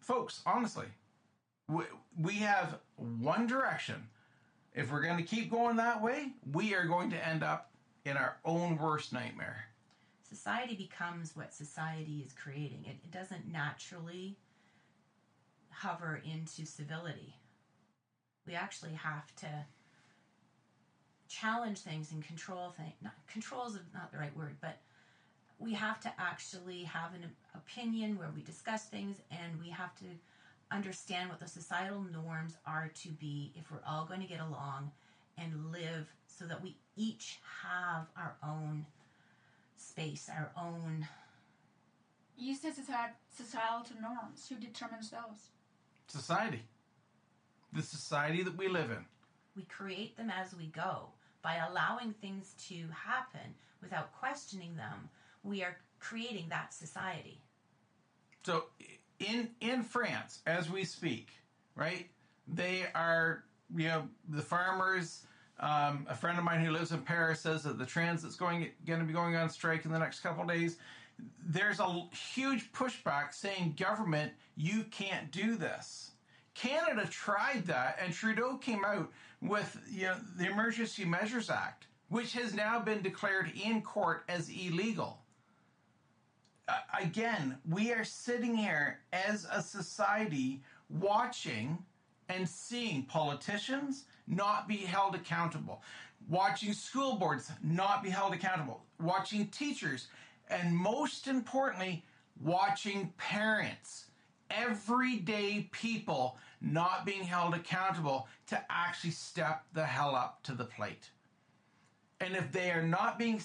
folks, 0.00 0.40
honestly, 0.46 0.86
we, 2.18 2.34
have 2.34 2.78
one 2.96 3.46
direction. 3.46 4.08
If 4.74 4.90
we're 4.90 5.02
going 5.02 5.18
to 5.18 5.22
keep 5.22 5.50
going 5.50 5.76
that 5.76 6.02
way, 6.02 6.32
we 6.52 6.74
are 6.74 6.86
going 6.86 7.10
to 7.10 7.28
end 7.28 7.42
up 7.42 7.70
in 8.04 8.16
our 8.16 8.36
own 8.44 8.76
worst 8.78 9.12
nightmare. 9.12 9.64
society 10.28 10.74
becomes 10.74 11.36
what 11.36 11.54
society 11.54 12.22
is 12.26 12.32
creating. 12.32 12.84
It, 12.86 12.96
it 13.04 13.12
doesn't 13.12 13.50
naturally 13.50 14.36
hover 15.70 16.22
into 16.24 16.64
civility. 16.64 17.34
We 18.46 18.54
actually 18.54 18.94
have 18.94 19.34
to 19.36 19.48
challenge 21.28 21.78
things 21.80 22.12
and 22.12 22.24
control 22.24 22.74
things. 22.76 23.12
Control 23.30 23.66
is 23.66 23.78
not 23.94 24.10
the 24.12 24.18
right 24.18 24.36
word, 24.36 24.56
but 24.60 24.78
we 25.58 25.72
have 25.74 26.00
to 26.00 26.12
actually 26.18 26.82
have 26.84 27.14
an 27.14 27.30
opinion 27.54 28.18
where 28.18 28.30
we 28.34 28.42
discuss 28.42 28.84
things, 28.86 29.18
and 29.30 29.60
we 29.62 29.70
have 29.70 29.94
to 29.96 30.04
understand 30.72 31.28
what 31.28 31.40
the 31.40 31.48
societal 31.48 32.04
norms 32.12 32.56
are 32.66 32.90
to 33.02 33.08
be 33.08 33.52
if 33.56 33.70
we're 33.70 33.82
all 33.86 34.04
going 34.04 34.20
to 34.20 34.26
get 34.26 34.40
along 34.40 34.90
and 35.38 35.72
live 35.72 36.12
so 36.26 36.44
that 36.46 36.62
we 36.62 36.76
each 36.96 37.38
have 37.62 38.06
our 38.16 38.36
own 38.42 38.86
space, 39.76 40.30
our 40.30 40.50
own. 40.56 41.06
You 42.36 42.54
said 42.54 42.74
societal 42.74 43.84
norms. 44.00 44.48
Who 44.48 44.56
determines 44.56 45.10
those? 45.10 45.50
Society. 46.08 46.62
The 47.72 47.82
society 47.82 48.42
that 48.42 48.56
we 48.56 48.68
live 48.68 48.90
in. 48.90 49.04
We 49.56 49.64
create 49.64 50.16
them 50.16 50.30
as 50.30 50.54
we 50.54 50.66
go 50.66 51.08
by 51.42 51.56
allowing 51.56 52.14
things 52.14 52.54
to 52.68 52.74
happen 52.94 53.54
without 53.82 54.12
questioning 54.12 54.76
them. 54.76 55.10
We 55.42 55.62
are 55.62 55.76
creating 55.98 56.46
that 56.50 56.72
society. 56.72 57.40
So 58.44 58.64
in 59.22 59.50
in 59.60 59.82
France, 59.82 60.40
as 60.46 60.70
we 60.70 60.84
speak, 60.84 61.30
right? 61.76 62.08
They 62.46 62.86
are 62.94 63.44
you 63.74 63.88
know 63.88 64.08
the 64.28 64.42
farmers. 64.42 65.26
Um, 65.60 66.06
a 66.08 66.14
friend 66.14 66.38
of 66.38 66.44
mine 66.44 66.64
who 66.64 66.72
lives 66.72 66.90
in 66.90 67.02
Paris 67.02 67.40
says 67.40 67.62
that 67.62 67.78
the 67.78 67.86
transit's 67.86 68.36
going 68.36 68.70
going 68.86 69.00
to 69.00 69.06
be 69.06 69.12
going 69.12 69.36
on 69.36 69.48
strike 69.50 69.84
in 69.84 69.92
the 69.92 69.98
next 69.98 70.20
couple 70.20 70.44
days. 70.44 70.78
There's 71.44 71.78
a 71.78 72.08
huge 72.34 72.72
pushback 72.72 73.32
saying, 73.32 73.76
"Government, 73.78 74.32
you 74.56 74.84
can't 74.84 75.30
do 75.30 75.56
this." 75.56 76.12
Canada 76.54 77.06
tried 77.06 77.66
that, 77.66 77.98
and 78.02 78.12
Trudeau 78.12 78.56
came 78.58 78.84
out 78.84 79.10
with 79.40 79.80
you 79.90 80.06
know 80.06 80.16
the 80.36 80.50
Emergency 80.50 81.04
Measures 81.04 81.50
Act, 81.50 81.86
which 82.08 82.32
has 82.34 82.54
now 82.54 82.80
been 82.80 83.02
declared 83.02 83.52
in 83.54 83.82
court 83.82 84.24
as 84.28 84.48
illegal 84.48 85.21
again, 87.00 87.58
we 87.68 87.92
are 87.92 88.04
sitting 88.04 88.56
here 88.56 89.00
as 89.12 89.46
a 89.50 89.62
society 89.62 90.62
watching 90.88 91.78
and 92.28 92.48
seeing 92.48 93.04
politicians 93.04 94.04
not 94.26 94.68
be 94.68 94.76
held 94.76 95.14
accountable, 95.14 95.82
watching 96.28 96.72
school 96.72 97.16
boards 97.16 97.50
not 97.62 98.02
be 98.02 98.10
held 98.10 98.32
accountable, 98.32 98.82
watching 99.00 99.48
teachers, 99.48 100.08
and 100.48 100.76
most 100.76 101.26
importantly, 101.26 102.04
watching 102.40 103.12
parents, 103.18 104.06
everyday 104.50 105.68
people 105.72 106.38
not 106.60 107.04
being 107.04 107.24
held 107.24 107.54
accountable 107.54 108.28
to 108.46 108.62
actually 108.70 109.10
step 109.10 109.64
the 109.72 109.84
hell 109.84 110.14
up 110.14 110.42
to 110.44 110.52
the 110.52 110.64
plate. 110.64 111.10
And 112.20 112.36
if 112.36 112.52
they 112.52 112.70
are 112.70 112.86
not 112.86 113.18
being 113.18 113.40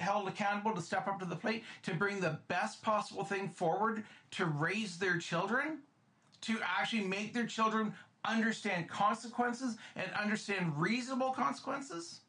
held 0.00 0.26
accountable 0.28 0.72
to 0.74 0.80
step 0.80 1.06
up 1.06 1.18
to 1.20 1.26
the 1.26 1.36
plate 1.36 1.64
to 1.82 1.94
bring 1.94 2.20
the 2.20 2.38
best 2.48 2.82
possible 2.82 3.24
thing 3.24 3.48
forward 3.48 4.04
to 4.32 4.46
raise 4.46 4.98
their 4.98 5.18
children 5.18 5.78
to 6.42 6.58
actually 6.62 7.04
make 7.04 7.34
their 7.34 7.46
children 7.46 7.92
understand 8.24 8.88
consequences 8.88 9.76
and 9.96 10.10
understand 10.12 10.76
reasonable 10.76 11.30
consequences. 11.30 12.20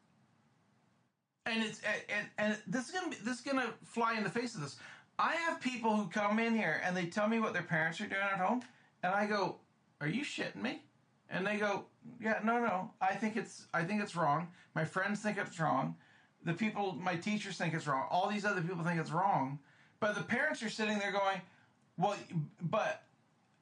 And 1.45 1.63
it's 1.63 1.81
and, 2.09 2.27
and 2.37 2.57
this 2.67 2.87
is 2.87 2.91
gonna 2.91 3.09
be 3.09 3.17
this 3.23 3.35
is 3.37 3.41
gonna 3.41 3.73
fly 3.83 4.15
in 4.15 4.23
the 4.23 4.29
face 4.29 4.55
of 4.55 4.61
this. 4.61 4.77
I 5.17 5.35
have 5.35 5.59
people 5.59 5.95
who 5.95 6.07
come 6.07 6.39
in 6.39 6.55
here 6.55 6.81
and 6.85 6.95
they 6.95 7.05
tell 7.05 7.27
me 7.27 7.39
what 7.39 7.53
their 7.53 7.63
parents 7.63 7.99
are 8.01 8.07
doing 8.07 8.21
at 8.21 8.39
home 8.39 8.61
and 9.03 9.13
i 9.13 9.25
go 9.25 9.57
are 9.99 10.07
you 10.07 10.23
shitting 10.23 10.61
me? 10.61 10.83
And 11.29 11.45
they 11.45 11.57
go 11.57 11.85
yeah 12.19 12.39
no 12.43 12.59
no. 12.59 12.91
I 13.01 13.15
think 13.15 13.37
it's 13.37 13.65
i 13.73 13.83
think 13.83 14.01
it's 14.01 14.15
wrong. 14.15 14.49
My 14.75 14.85
friends 14.85 15.21
think 15.21 15.37
it's 15.37 15.59
wrong 15.59 15.95
the 16.43 16.53
people 16.53 16.93
my 16.93 17.15
teachers 17.15 17.57
think 17.57 17.73
it's 17.73 17.87
wrong. 17.87 18.07
All 18.09 18.29
these 18.29 18.45
other 18.45 18.61
people 18.61 18.83
think 18.83 18.99
it's 18.99 19.11
wrong. 19.11 19.59
But 19.99 20.15
the 20.15 20.23
parents 20.23 20.63
are 20.63 20.69
sitting 20.69 20.99
there 20.99 21.11
going 21.11 21.41
well 21.97 22.15
but 22.61 23.03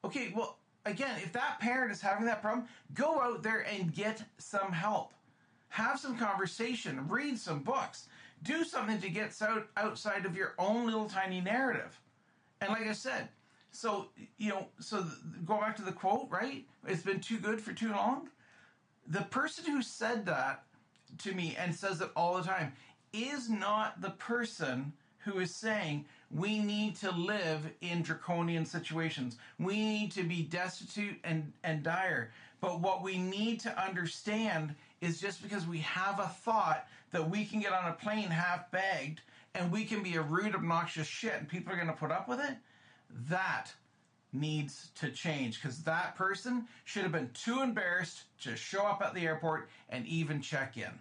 okay 0.04 0.32
well 0.34 0.58
again 0.86 1.16
if 1.18 1.32
that 1.32 1.58
parent 1.60 1.92
is 1.92 2.00
having 2.00 2.24
that 2.26 2.40
problem 2.40 2.66
go 2.94 3.20
out 3.20 3.42
there 3.42 3.66
and 3.66 3.92
get 3.94 4.22
some 4.38 4.72
help. 4.72 5.12
Have 5.68 6.00
some 6.00 6.16
conversation. 6.16 7.06
Read 7.08 7.38
some 7.38 7.60
books. 7.60 8.08
Do 8.42 8.64
something 8.64 9.00
to 9.00 9.10
get 9.10 9.40
out 9.42 9.68
outside 9.76 10.24
of 10.24 10.34
your 10.34 10.54
own 10.58 10.86
little 10.86 11.08
tiny 11.08 11.40
narrative. 11.40 12.00
And 12.60 12.70
like 12.70 12.86
i 12.86 12.92
said 12.92 13.28
so 13.72 14.08
you 14.38 14.50
know 14.50 14.66
so 14.80 15.06
go 15.44 15.58
back 15.58 15.76
to 15.76 15.82
the 15.82 15.92
quote 15.92 16.28
right? 16.30 16.64
It's 16.86 17.02
been 17.02 17.20
too 17.20 17.38
good 17.38 17.60
for 17.60 17.72
too 17.72 17.90
long. 17.90 18.28
The 19.06 19.22
person 19.22 19.64
who 19.64 19.82
said 19.82 20.26
that 20.26 20.64
to 21.18 21.32
me 21.32 21.56
and 21.58 21.74
says 21.74 22.00
it 22.00 22.10
all 22.16 22.36
the 22.36 22.42
time 22.42 22.72
is 23.12 23.48
not 23.50 24.00
the 24.00 24.10
person 24.10 24.92
who 25.18 25.38
is 25.38 25.54
saying 25.54 26.04
we 26.30 26.60
need 26.60 26.96
to 26.96 27.10
live 27.10 27.68
in 27.80 28.02
draconian 28.02 28.64
situations. 28.64 29.36
We 29.58 29.74
need 29.76 30.12
to 30.12 30.22
be 30.22 30.42
destitute 30.42 31.18
and, 31.24 31.52
and 31.64 31.82
dire. 31.82 32.30
But 32.60 32.80
what 32.80 33.02
we 33.02 33.18
need 33.18 33.60
to 33.60 33.82
understand 33.82 34.74
is 35.00 35.20
just 35.20 35.42
because 35.42 35.66
we 35.66 35.78
have 35.78 36.20
a 36.20 36.28
thought 36.28 36.86
that 37.10 37.28
we 37.28 37.44
can 37.44 37.60
get 37.60 37.72
on 37.72 37.90
a 37.90 37.94
plane 37.94 38.28
half 38.28 38.70
bagged 38.70 39.20
and 39.54 39.72
we 39.72 39.84
can 39.84 40.02
be 40.02 40.14
a 40.16 40.22
rude, 40.22 40.54
obnoxious 40.54 41.06
shit 41.06 41.34
and 41.34 41.48
people 41.48 41.72
are 41.72 41.76
going 41.76 41.88
to 41.88 41.94
put 41.94 42.12
up 42.12 42.28
with 42.28 42.40
it, 42.40 42.56
that 43.28 43.72
needs 44.32 44.90
to 44.96 45.10
change 45.10 45.60
because 45.60 45.82
that 45.82 46.16
person 46.16 46.66
should 46.84 47.02
have 47.02 47.12
been 47.12 47.30
too 47.34 47.62
embarrassed 47.62 48.24
to 48.42 48.56
show 48.56 48.82
up 48.82 49.02
at 49.02 49.14
the 49.14 49.26
airport 49.26 49.68
and 49.88 50.06
even 50.06 50.40
check 50.40 50.76
in. 50.76 50.98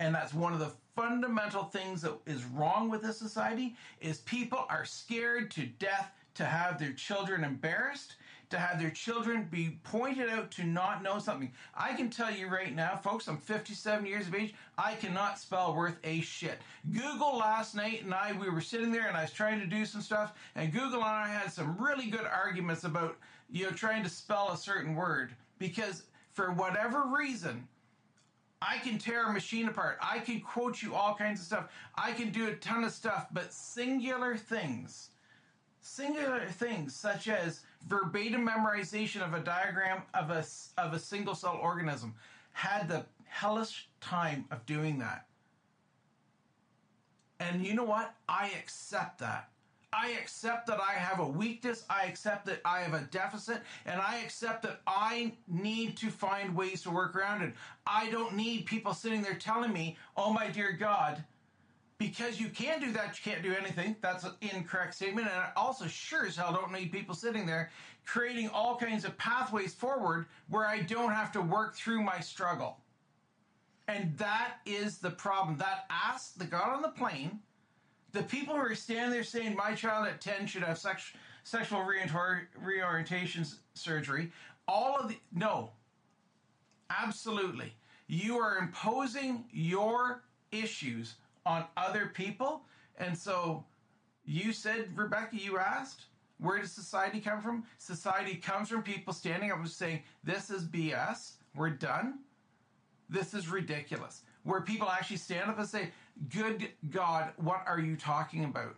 And 0.00 0.14
that's 0.14 0.32
one 0.32 0.52
of 0.52 0.60
the 0.60 0.72
fundamental 0.94 1.64
things 1.64 2.02
that 2.02 2.16
is 2.26 2.44
wrong 2.44 2.88
with 2.88 3.02
this 3.02 3.18
society 3.18 3.76
is 4.00 4.18
people 4.18 4.64
are 4.68 4.84
scared 4.84 5.50
to 5.52 5.66
death 5.66 6.12
to 6.34 6.44
have 6.44 6.78
their 6.78 6.92
children 6.92 7.42
embarrassed, 7.42 8.14
to 8.50 8.58
have 8.58 8.80
their 8.80 8.90
children 8.90 9.48
be 9.50 9.78
pointed 9.84 10.28
out 10.28 10.50
to 10.52 10.64
not 10.64 11.02
know 11.02 11.18
something. 11.18 11.52
I 11.74 11.92
can 11.94 12.10
tell 12.10 12.30
you 12.30 12.48
right 12.48 12.74
now, 12.74 12.96
folks, 12.96 13.28
I'm 13.28 13.38
57 13.38 14.06
years 14.06 14.28
of 14.28 14.34
age. 14.34 14.54
I 14.76 14.94
cannot 14.94 15.38
spell 15.38 15.74
worth 15.74 15.98
a 16.04 16.20
shit. 16.20 16.58
Google 16.92 17.36
last 17.36 17.74
night 17.74 18.04
and 18.04 18.14
I, 18.14 18.32
we 18.32 18.48
were 18.48 18.60
sitting 18.60 18.92
there 18.92 19.08
and 19.08 19.16
I 19.16 19.22
was 19.22 19.32
trying 19.32 19.60
to 19.60 19.66
do 19.66 19.84
some 19.84 20.00
stuff, 20.00 20.32
and 20.54 20.72
Google 20.72 21.00
and 21.00 21.04
I 21.04 21.28
had 21.28 21.52
some 21.52 21.76
really 21.78 22.08
good 22.08 22.26
arguments 22.26 22.84
about, 22.84 23.16
you 23.50 23.64
know, 23.64 23.72
trying 23.72 24.02
to 24.02 24.08
spell 24.08 24.50
a 24.52 24.56
certain 24.56 24.94
word 24.94 25.34
because 25.58 26.04
for 26.32 26.52
whatever 26.52 27.04
reason, 27.06 27.66
I 28.60 28.78
can 28.78 28.98
tear 28.98 29.28
a 29.28 29.32
machine 29.32 29.68
apart. 29.68 29.98
I 30.02 30.18
can 30.18 30.40
quote 30.40 30.82
you 30.82 30.94
all 30.94 31.14
kinds 31.14 31.40
of 31.40 31.46
stuff. 31.46 31.68
I 31.96 32.12
can 32.12 32.30
do 32.30 32.48
a 32.48 32.54
ton 32.54 32.84
of 32.84 32.92
stuff, 32.92 33.26
but 33.32 33.52
singular 33.52 34.36
things, 34.36 35.10
singular 35.88 36.46
things 36.46 36.94
such 36.94 37.28
as 37.28 37.60
verbatim 37.88 38.46
memorization 38.46 39.22
of 39.26 39.34
a 39.34 39.40
diagram 39.40 40.02
of 40.14 40.30
a, 40.30 40.44
of 40.76 40.92
a 40.92 40.98
single 40.98 41.34
cell 41.34 41.58
organism 41.62 42.14
had 42.52 42.88
the 42.88 43.04
hellish 43.24 43.88
time 44.00 44.44
of 44.50 44.64
doing 44.66 44.98
that. 44.98 45.26
And 47.40 47.64
you 47.64 47.74
know 47.74 47.84
what? 47.84 48.14
I 48.28 48.50
accept 48.58 49.18
that. 49.20 49.48
I 49.92 50.10
accept 50.20 50.66
that 50.66 50.80
I 50.80 50.92
have 50.92 51.20
a 51.20 51.26
weakness. 51.26 51.84
I 51.88 52.04
accept 52.04 52.44
that 52.46 52.60
I 52.64 52.80
have 52.80 52.92
a 52.92 53.08
deficit. 53.10 53.62
And 53.86 54.00
I 54.00 54.18
accept 54.18 54.62
that 54.64 54.80
I 54.86 55.32
need 55.46 55.96
to 55.98 56.10
find 56.10 56.54
ways 56.54 56.82
to 56.82 56.90
work 56.90 57.16
around 57.16 57.42
it. 57.42 57.54
I 57.86 58.10
don't 58.10 58.36
need 58.36 58.66
people 58.66 58.92
sitting 58.92 59.22
there 59.22 59.34
telling 59.36 59.72
me, 59.72 59.96
oh 60.16 60.32
my 60.32 60.48
dear 60.48 60.72
God, 60.72 61.24
because 61.98 62.40
you 62.40 62.48
can 62.48 62.80
do 62.80 62.92
that, 62.92 63.18
you 63.18 63.30
can't 63.30 63.42
do 63.42 63.54
anything. 63.54 63.96
That's 64.00 64.24
an 64.24 64.32
incorrect 64.40 64.94
statement. 64.94 65.26
And 65.26 65.36
I 65.36 65.50
also 65.56 65.86
sure 65.86 66.26
as 66.26 66.36
hell 66.36 66.52
don't 66.52 66.72
need 66.72 66.92
people 66.92 67.14
sitting 67.14 67.46
there 67.46 67.70
creating 68.06 68.48
all 68.48 68.76
kinds 68.76 69.04
of 69.04 69.18
pathways 69.18 69.74
forward 69.74 70.26
where 70.48 70.66
I 70.66 70.80
don't 70.80 71.12
have 71.12 71.30
to 71.32 71.42
work 71.42 71.74
through 71.74 72.02
my 72.02 72.20
struggle. 72.20 72.78
And 73.86 74.16
that 74.16 74.56
is 74.64 74.98
the 74.98 75.10
problem. 75.10 75.58
That 75.58 75.84
ass 75.90 76.30
that 76.32 76.50
got 76.50 76.70
on 76.70 76.82
the 76.82 76.88
plane 76.88 77.40
the 78.12 78.22
people 78.22 78.54
who 78.54 78.60
are 78.60 78.74
standing 78.74 79.10
there 79.10 79.24
saying 79.24 79.54
my 79.54 79.74
child 79.74 80.06
at 80.06 80.20
10 80.20 80.46
should 80.46 80.62
have 80.62 80.78
sex, 80.78 81.12
sexual 81.44 81.84
reorientation 81.84 83.44
surgery, 83.74 84.32
all 84.66 84.96
of 84.96 85.08
the, 85.08 85.16
no, 85.32 85.70
absolutely. 86.90 87.74
You 88.06 88.38
are 88.38 88.58
imposing 88.58 89.44
your 89.52 90.24
issues 90.50 91.16
on 91.46 91.64
other 91.76 92.10
people. 92.14 92.62
And 92.98 93.16
so 93.16 93.64
you 94.24 94.52
said, 94.52 94.88
Rebecca, 94.94 95.36
you 95.36 95.58
asked, 95.58 96.06
where 96.38 96.60
does 96.60 96.72
society 96.72 97.20
come 97.20 97.40
from? 97.40 97.64
Society 97.78 98.36
comes 98.36 98.68
from 98.68 98.82
people 98.82 99.12
standing 99.12 99.50
up 99.50 99.58
and 99.58 99.68
saying, 99.68 100.02
this 100.24 100.50
is 100.50 100.64
BS, 100.64 101.32
we're 101.54 101.70
done. 101.70 102.20
This 103.08 103.34
is 103.34 103.48
ridiculous. 103.48 104.22
Where 104.44 104.60
people 104.60 104.88
actually 104.88 105.16
stand 105.16 105.50
up 105.50 105.58
and 105.58 105.68
say, 105.68 105.90
Good 106.30 106.68
God, 106.90 107.30
what 107.36 107.62
are 107.66 107.80
you 107.80 107.96
talking 107.96 108.44
about? 108.44 108.76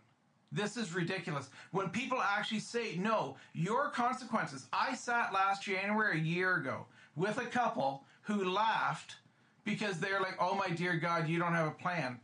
This 0.52 0.76
is 0.76 0.94
ridiculous. 0.94 1.48
When 1.70 1.88
people 1.90 2.20
actually 2.20 2.60
say, 2.60 2.96
no, 2.96 3.36
your 3.54 3.88
consequences. 3.90 4.66
I 4.72 4.94
sat 4.94 5.32
last 5.32 5.62
January, 5.62 6.18
a 6.18 6.22
year 6.22 6.56
ago, 6.56 6.86
with 7.14 7.38
a 7.38 7.46
couple 7.46 8.04
who 8.22 8.44
laughed 8.44 9.16
because 9.64 10.00
they're 10.00 10.20
like, 10.20 10.36
oh 10.40 10.54
my 10.54 10.68
dear 10.68 10.96
God, 10.96 11.28
you 11.28 11.38
don't 11.38 11.54
have 11.54 11.68
a 11.68 11.72
plan. 11.72 12.18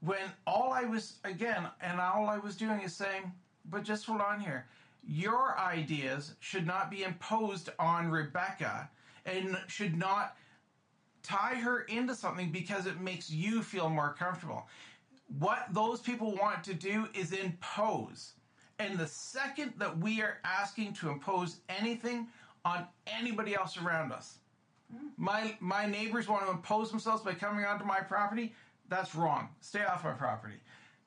When 0.00 0.32
all 0.46 0.72
I 0.72 0.84
was, 0.84 1.18
again, 1.24 1.68
and 1.80 2.00
all 2.00 2.26
I 2.26 2.38
was 2.38 2.56
doing 2.56 2.80
is 2.80 2.94
saying, 2.94 3.30
but 3.66 3.82
just 3.82 4.06
hold 4.06 4.20
on 4.20 4.40
here. 4.40 4.66
Your 5.06 5.58
ideas 5.58 6.34
should 6.40 6.66
not 6.66 6.90
be 6.90 7.02
imposed 7.02 7.70
on 7.78 8.10
Rebecca 8.10 8.88
and 9.26 9.58
should 9.66 9.96
not 9.96 10.36
tie 11.22 11.54
her 11.54 11.82
into 11.82 12.14
something 12.14 12.50
because 12.50 12.86
it 12.86 13.00
makes 13.00 13.30
you 13.30 13.62
feel 13.62 13.88
more 13.88 14.14
comfortable. 14.18 14.66
What 15.38 15.66
those 15.70 16.00
people 16.00 16.34
want 16.36 16.64
to 16.64 16.74
do 16.74 17.06
is 17.14 17.32
impose. 17.32 18.32
And 18.78 18.98
the 18.98 19.06
second 19.06 19.74
that 19.78 19.96
we 19.98 20.22
are 20.22 20.38
asking 20.44 20.94
to 20.94 21.10
impose 21.10 21.58
anything 21.68 22.26
on 22.64 22.86
anybody 23.06 23.54
else 23.54 23.76
around 23.76 24.12
us, 24.12 24.38
hmm. 24.90 25.08
my 25.16 25.56
my 25.60 25.86
neighbors 25.86 26.28
want 26.28 26.44
to 26.46 26.50
impose 26.50 26.90
themselves 26.90 27.22
by 27.22 27.34
coming 27.34 27.64
onto 27.64 27.84
my 27.84 28.00
property. 28.00 28.54
That's 28.90 29.14
wrong. 29.14 29.48
Stay 29.60 29.84
off 29.84 30.04
my 30.04 30.12
property. 30.12 30.56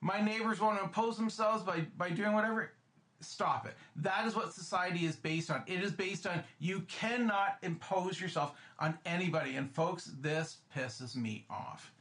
My 0.00 0.20
neighbors 0.20 0.60
want 0.60 0.78
to 0.78 0.84
impose 0.84 1.16
themselves 1.16 1.62
by, 1.62 1.86
by 1.96 2.10
doing 2.10 2.32
whatever 2.32 2.72
stop 3.20 3.66
it. 3.66 3.74
That 3.96 4.26
is 4.26 4.34
what 4.34 4.52
society 4.52 5.06
is 5.06 5.16
based 5.16 5.50
on. 5.50 5.62
It 5.66 5.82
is 5.82 5.92
based 5.92 6.26
on 6.26 6.42
you 6.58 6.80
cannot 6.80 7.58
impose 7.62 8.20
yourself 8.20 8.54
on 8.78 8.98
anybody. 9.06 9.56
And 9.56 9.70
folks, 9.70 10.12
this 10.20 10.58
pisses 10.76 11.14
me 11.14 11.46
off. 11.48 11.92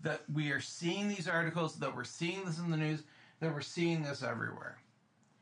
That 0.00 0.22
we 0.32 0.50
are 0.50 0.60
seeing 0.60 1.08
these 1.08 1.28
articles, 1.28 1.76
that 1.76 1.94
we're 1.94 2.04
seeing 2.04 2.44
this 2.44 2.58
in 2.58 2.70
the 2.70 2.76
news, 2.76 3.02
that 3.40 3.52
we're 3.52 3.60
seeing 3.60 4.02
this 4.02 4.22
everywhere. 4.22 4.78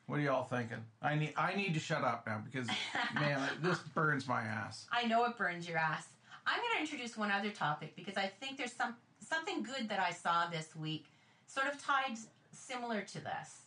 What 0.07 0.19
are 0.19 0.23
y'all 0.23 0.45
thinking? 0.45 0.85
I 1.01 1.17
need 1.17 1.33
I 1.37 1.55
need 1.55 1.75
to 1.75 1.81
shut 1.81 2.05
up 2.05 2.27
now 2.27 2.43
because 2.45 2.69
man, 3.15 3.49
this 3.61 3.79
burns 3.95 4.29
my 4.29 4.43
ass. 4.43 4.87
I 4.93 5.07
know 5.07 5.25
it 5.25 5.37
burns 5.37 5.69
your 5.69 5.79
ass. 5.79 6.07
I'm 6.47 6.59
going 6.59 6.71
to 6.77 6.81
introduce 6.81 7.17
one 7.17 7.31
other 7.31 7.51
topic 7.51 7.95
because 7.97 8.17
I 8.17 8.27
think 8.41 8.59
there's 8.59 8.73
some 8.73 8.97
something 9.33 9.63
good 9.63 9.89
that 9.89 10.01
I 10.01 10.13
saw 10.13 10.47
this 10.47 10.75
week, 10.77 11.07
sort 11.47 11.67
of 11.67 11.83
tied 11.83 12.17
similar 12.53 13.03
to 13.03 13.21
this. 13.21 13.63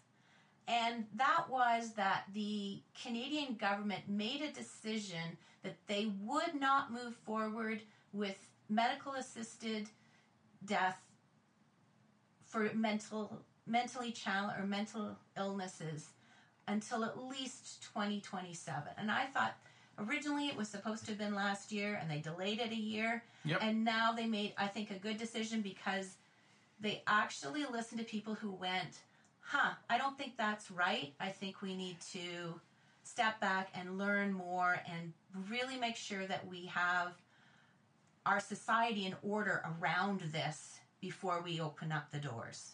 And 0.68 1.06
that 1.16 1.46
was 1.50 1.94
that 1.94 2.24
the 2.34 2.80
Canadian 3.02 3.56
government 3.56 4.02
made 4.08 4.42
a 4.42 4.52
decision 4.52 5.38
that 5.64 5.76
they 5.88 6.12
would 6.24 6.60
not 6.60 6.92
move 6.92 7.16
forward 7.16 7.82
with 8.14 8.38
medical 8.70 9.14
assisted 9.14 9.88
death 10.66 11.00
for 12.44 12.72
mental 12.74 13.42
mentally 13.68 14.12
challenged 14.12 14.60
or 14.60 14.66
mental 14.66 15.18
illnesses 15.38 16.10
until 16.68 17.04
at 17.04 17.18
least 17.18 17.82
2027. 17.94 18.84
And 18.98 19.12
I 19.12 19.26
thought 19.26 19.56
originally 20.00 20.48
it 20.48 20.56
was 20.56 20.68
supposed 20.68 21.06
to 21.06 21.12
have 21.12 21.18
been 21.18 21.36
last 21.36 21.72
year 21.72 22.00
and 22.02 22.10
they 22.10 22.20
delayed 22.20 22.60
it 22.60 22.72
a 22.72 22.76
year. 22.76 23.24
Yep. 23.44 23.60
And 23.62 23.86
now 23.86 24.12
they 24.12 24.26
made 24.26 24.54
I 24.58 24.68
think 24.68 24.92
a 24.92 24.96
good 24.96 25.18
decision 25.18 25.62
because 25.62 26.16
they 26.80 27.02
actually 27.08 27.66
listened 27.66 28.00
to 28.00 28.06
people 28.06 28.34
who 28.34 28.52
went 28.52 29.00
huh, 29.46 29.74
I 29.90 29.98
don't 29.98 30.18
think 30.18 30.38
that's 30.38 30.72
right. 30.72 31.14
I 31.20 31.30
think 31.30 31.62
we 31.62 31.76
need 31.76 31.98
to 32.14 32.60
step 33.04 33.40
back 33.40 33.70
and 33.76 33.98
learn 33.98 34.34
more 34.34 34.82
and 34.92 35.14
really 35.50 35.78
make 35.78 35.96
sure 35.96 36.26
that 36.26 36.48
we 36.48 36.66
have 36.66 37.14
our 38.26 38.40
society 38.40 39.06
in 39.06 39.16
order 39.22 39.64
around 39.80 40.22
this 40.32 40.80
before 41.00 41.42
we 41.44 41.62
open 41.62 41.92
up 41.92 42.12
the 42.12 42.18
doors. 42.18 42.74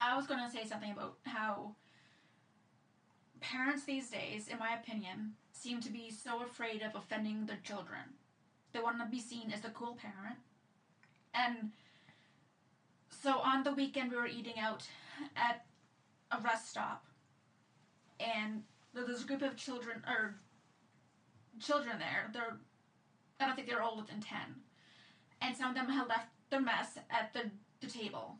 I 0.00 0.16
was 0.16 0.26
going 0.26 0.40
to 0.40 0.50
say 0.50 0.66
something 0.66 0.90
about 0.90 1.16
how 1.24 1.74
parents 3.42 3.84
these 3.84 4.08
days, 4.08 4.48
in 4.48 4.58
my 4.58 4.74
opinion, 4.74 5.34
seem 5.52 5.80
to 5.80 5.90
be 5.90 6.10
so 6.10 6.42
afraid 6.42 6.82
of 6.82 6.94
offending 6.94 7.46
their 7.46 7.60
children. 7.62 8.00
They 8.72 8.80
want 8.80 8.98
to 9.00 9.06
be 9.06 9.20
seen 9.20 9.52
as 9.52 9.60
the 9.60 9.68
cool 9.70 9.98
parent. 10.00 10.38
And 11.34 11.72
so 13.10 13.38
on 13.38 13.62
the 13.62 13.74
weekend, 13.74 14.10
we 14.10 14.16
were 14.16 14.26
eating 14.26 14.58
out 14.58 14.84
at 15.36 15.66
a 16.30 16.40
rest 16.40 16.70
stop, 16.70 17.04
and 18.18 18.62
there 18.94 19.04
was 19.04 19.22
a 19.22 19.26
group 19.26 19.42
of 19.42 19.56
children 19.56 20.02
or 20.06 20.34
children 21.60 21.98
there. 21.98 22.30
They're 22.32 22.56
I 23.40 23.46
don't 23.46 23.56
think 23.56 23.68
they're 23.68 23.82
older 23.82 24.06
than 24.08 24.20
ten, 24.20 24.62
and 25.40 25.56
some 25.56 25.70
of 25.70 25.74
them 25.74 25.88
had 25.88 26.08
left 26.08 26.28
their 26.50 26.60
mess 26.60 26.98
at 27.10 27.32
the, 27.32 27.50
the 27.80 27.86
table, 27.86 28.36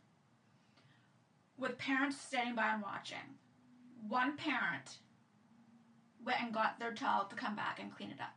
with 1.59 1.77
parents 1.79 2.21
standing 2.21 2.55
by 2.55 2.73
and 2.73 2.83
watching. 2.83 3.19
One 4.09 4.37
parent 4.37 4.99
went 6.25 6.41
and 6.43 6.53
got 6.53 6.79
their 6.79 6.93
child 6.93 7.31
to 7.31 7.37
come 7.37 7.57
back 7.57 7.81
and 7.81 7.95
clean 7.95 8.11
it 8.11 8.21
up. 8.21 8.35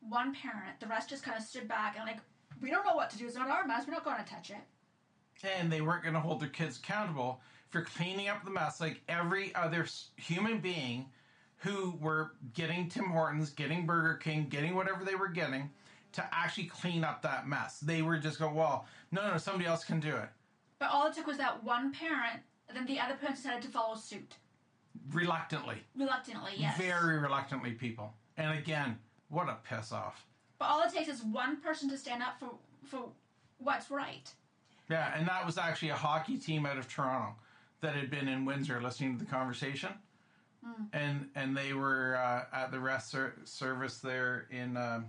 One 0.00 0.34
parent, 0.34 0.80
the 0.80 0.86
rest 0.86 1.10
just 1.10 1.22
kind 1.22 1.38
of 1.38 1.44
stood 1.44 1.68
back 1.68 1.96
and 1.96 2.06
like, 2.06 2.20
we 2.60 2.70
don't 2.70 2.86
know 2.86 2.94
what 2.94 3.10
to 3.10 3.18
do. 3.18 3.26
It's 3.26 3.36
not 3.36 3.48
our 3.48 3.66
mess. 3.66 3.86
We're 3.86 3.94
not 3.94 4.04
going 4.04 4.22
to 4.22 4.30
touch 4.30 4.50
it 4.50 4.56
and 5.58 5.70
they 5.70 5.80
weren't 5.80 6.02
going 6.02 6.14
to 6.14 6.20
hold 6.20 6.40
their 6.40 6.48
kids 6.48 6.78
accountable 6.78 7.40
for 7.70 7.82
cleaning 7.82 8.28
up 8.28 8.44
the 8.44 8.50
mess 8.50 8.80
like 8.80 9.02
every 9.08 9.54
other 9.54 9.86
human 10.16 10.58
being 10.58 11.06
who 11.58 11.96
were 12.00 12.32
getting 12.52 12.88
Tim 12.88 13.06
Hortons, 13.06 13.50
getting 13.50 13.86
Burger 13.86 14.14
King, 14.14 14.46
getting 14.48 14.74
whatever 14.74 15.04
they 15.04 15.14
were 15.14 15.28
getting 15.28 15.70
to 16.12 16.24
actually 16.32 16.64
clean 16.64 17.02
up 17.02 17.22
that 17.22 17.48
mess. 17.48 17.80
They 17.80 18.02
were 18.02 18.18
just 18.18 18.38
going, 18.38 18.54
well, 18.54 18.86
no, 19.10 19.30
no, 19.30 19.38
somebody 19.38 19.66
else 19.66 19.84
can 19.84 19.98
do 19.98 20.14
it. 20.14 20.28
But 20.78 20.90
all 20.90 21.06
it 21.08 21.14
took 21.14 21.26
was 21.26 21.38
that 21.38 21.64
one 21.64 21.92
parent, 21.92 22.40
then 22.72 22.86
the 22.86 22.98
other 23.00 23.14
person 23.14 23.34
decided 23.36 23.62
to 23.62 23.68
follow 23.68 23.96
suit. 23.96 24.36
Reluctantly. 25.12 25.76
Reluctantly, 25.96 26.52
yes. 26.56 26.78
Very 26.78 27.18
reluctantly, 27.18 27.72
people. 27.72 28.14
And 28.36 28.58
again, 28.58 28.98
what 29.28 29.48
a 29.48 29.58
piss 29.68 29.92
off. 29.92 30.26
But 30.58 30.66
all 30.66 30.82
it 30.82 30.92
takes 30.92 31.08
is 31.08 31.22
one 31.22 31.60
person 31.60 31.88
to 31.90 31.98
stand 31.98 32.22
up 32.22 32.38
for 32.38 32.50
for 32.86 33.08
what's 33.58 33.90
right. 33.90 34.30
Yeah, 34.90 35.12
and 35.16 35.26
that 35.28 35.44
was 35.44 35.58
actually 35.58 35.90
a 35.90 35.96
hockey 35.96 36.36
team 36.36 36.66
out 36.66 36.76
of 36.76 36.88
Toronto 36.88 37.34
that 37.80 37.94
had 37.94 38.10
been 38.10 38.28
in 38.28 38.44
Windsor 38.44 38.80
listening 38.80 39.18
to 39.18 39.24
the 39.24 39.30
conversation. 39.30 39.90
Mm. 40.66 40.86
And 40.92 41.28
and 41.34 41.56
they 41.56 41.72
were 41.72 42.16
uh, 42.16 42.44
at 42.56 42.70
the 42.70 42.78
rest 42.78 43.10
ser- 43.10 43.34
service 43.44 43.98
there 43.98 44.46
in 44.50 44.76
uh, 44.76 45.02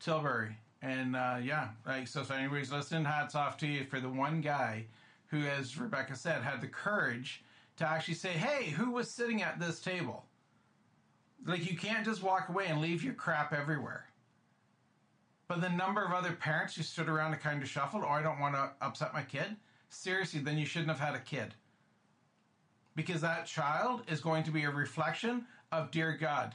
Tilbury. 0.00 0.56
And 0.80 1.16
uh, 1.16 1.38
yeah, 1.42 1.68
like 1.86 2.06
so 2.06 2.20
if 2.20 2.30
anybody's 2.30 2.72
listening, 2.72 3.04
hats 3.04 3.34
off 3.34 3.56
to 3.58 3.66
you 3.66 3.84
for 3.84 4.00
the 4.00 4.08
one 4.08 4.40
guy 4.40 4.84
who, 5.28 5.44
as 5.44 5.78
Rebecca 5.78 6.16
said, 6.16 6.42
had 6.42 6.60
the 6.60 6.68
courage 6.68 7.44
to 7.76 7.86
actually 7.86 8.14
say, 8.14 8.30
Hey, 8.30 8.70
who 8.70 8.90
was 8.90 9.10
sitting 9.10 9.42
at 9.42 9.60
this 9.60 9.80
table? 9.80 10.24
Like 11.46 11.70
you 11.70 11.76
can't 11.76 12.04
just 12.04 12.22
walk 12.22 12.48
away 12.48 12.66
and 12.66 12.80
leave 12.80 13.02
your 13.02 13.14
crap 13.14 13.52
everywhere. 13.52 14.06
But 15.46 15.62
the 15.62 15.70
number 15.70 16.04
of 16.04 16.12
other 16.12 16.32
parents 16.32 16.74
who 16.74 16.82
stood 16.82 17.08
around 17.08 17.32
and 17.32 17.40
kind 17.40 17.62
of 17.62 17.68
shuffled, 17.68 18.04
oh, 18.04 18.10
I 18.10 18.22
don't 18.22 18.40
want 18.40 18.54
to 18.54 18.70
upset 18.82 19.14
my 19.14 19.22
kid. 19.22 19.56
Seriously, 19.88 20.40
then 20.40 20.58
you 20.58 20.66
shouldn't 20.66 20.90
have 20.90 21.00
had 21.00 21.14
a 21.14 21.20
kid. 21.20 21.54
Because 22.94 23.22
that 23.22 23.46
child 23.46 24.02
is 24.08 24.20
going 24.20 24.42
to 24.44 24.50
be 24.50 24.64
a 24.64 24.70
reflection 24.70 25.46
of 25.72 25.90
dear 25.90 26.12
God 26.12 26.54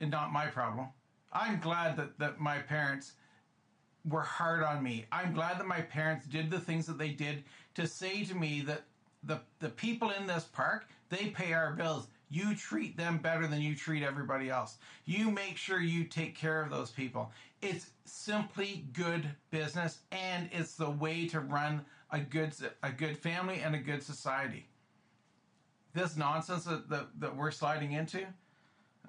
and 0.00 0.10
not 0.10 0.32
my 0.32 0.46
problem. 0.46 0.88
I'm 1.32 1.58
glad 1.58 1.96
that, 1.96 2.18
that 2.18 2.40
my 2.40 2.58
parents 2.58 3.12
were 4.08 4.22
hard 4.22 4.62
on 4.62 4.82
me. 4.82 5.06
I'm 5.10 5.32
glad 5.32 5.58
that 5.58 5.66
my 5.66 5.80
parents 5.80 6.26
did 6.26 6.50
the 6.50 6.60
things 6.60 6.86
that 6.86 6.98
they 6.98 7.10
did 7.10 7.44
to 7.74 7.86
say 7.86 8.24
to 8.24 8.34
me 8.34 8.62
that 8.62 8.82
the, 9.24 9.40
the 9.60 9.68
people 9.68 10.10
in 10.10 10.26
this 10.26 10.44
park, 10.44 10.88
they 11.08 11.26
pay 11.28 11.52
our 11.52 11.72
bills. 11.72 12.08
You 12.30 12.54
treat 12.54 12.96
them 12.96 13.18
better 13.18 13.46
than 13.46 13.60
you 13.60 13.74
treat 13.74 14.02
everybody 14.02 14.50
else. 14.50 14.78
You 15.04 15.30
make 15.30 15.56
sure 15.56 15.80
you 15.80 16.04
take 16.04 16.36
care 16.36 16.62
of 16.62 16.70
those 16.70 16.90
people. 16.90 17.32
It's 17.60 17.90
simply 18.04 18.84
good 18.92 19.28
business 19.50 19.98
and 20.12 20.48
it's 20.52 20.74
the 20.74 20.90
way 20.90 21.26
to 21.28 21.40
run 21.40 21.84
a 22.12 22.20
good 22.20 22.54
a 22.82 22.90
good 22.90 23.16
family 23.16 23.60
and 23.60 23.74
a 23.74 23.78
good 23.78 24.02
society. 24.02 24.66
This 25.92 26.16
nonsense 26.16 26.64
that, 26.64 26.88
that, 26.88 27.08
that 27.18 27.36
we're 27.36 27.50
sliding 27.50 27.92
into, 27.92 28.24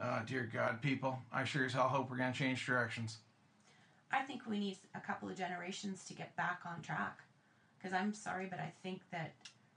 oh, 0.04 0.22
dear 0.26 0.50
God, 0.52 0.82
people, 0.82 1.20
I 1.32 1.44
sure 1.44 1.66
as 1.66 1.74
hell 1.74 1.88
hope 1.88 2.10
we're 2.10 2.18
going 2.18 2.34
to 2.34 2.38
change 2.38 2.66
directions. 2.66 3.18
I 4.12 4.24
think 4.24 4.42
we 4.48 4.60
need 4.60 4.78
a 4.96 5.00
couple 5.00 5.30
of 5.30 5.38
generations 5.38 6.04
to 6.06 6.14
get 6.14 6.36
back 6.36 6.62
on 6.66 6.82
track. 6.82 7.20
Because 7.82 7.98
I'm 7.98 8.14
sorry, 8.14 8.48
but 8.50 8.60
I 8.60 8.72
think 8.84 9.02
that 9.12 9.34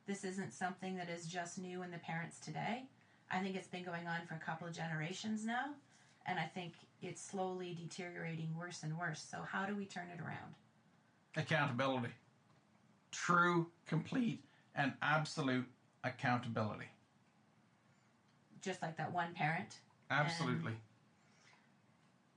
this 0.06 0.24
isn't 0.24 0.52
something 0.52 0.96
that 0.96 1.08
is 1.08 1.26
just 1.26 1.58
new 1.58 1.82
in 1.82 1.90
the 1.90 1.98
parents 1.98 2.38
today. 2.38 2.84
I 3.30 3.40
think 3.40 3.56
it's 3.56 3.68
been 3.68 3.84
going 3.84 4.06
on 4.06 4.26
for 4.28 4.34
a 4.34 4.38
couple 4.38 4.66
of 4.66 4.74
generations 4.74 5.44
now, 5.46 5.70
and 6.26 6.38
I 6.38 6.44
think 6.44 6.74
it's 7.00 7.22
slowly 7.22 7.74
deteriorating 7.80 8.54
worse 8.58 8.82
and 8.82 8.98
worse. 8.98 9.24
So, 9.28 9.38
how 9.50 9.64
do 9.64 9.74
we 9.74 9.86
turn 9.86 10.08
it 10.14 10.20
around? 10.20 10.54
Accountability. 11.36 12.12
True, 13.10 13.68
complete, 13.86 14.44
and 14.74 14.92
absolute 15.00 15.66
accountability. 16.04 16.88
Just 18.60 18.82
like 18.82 18.96
that 18.98 19.12
one 19.12 19.32
parent. 19.34 19.78
Absolutely. 20.10 20.72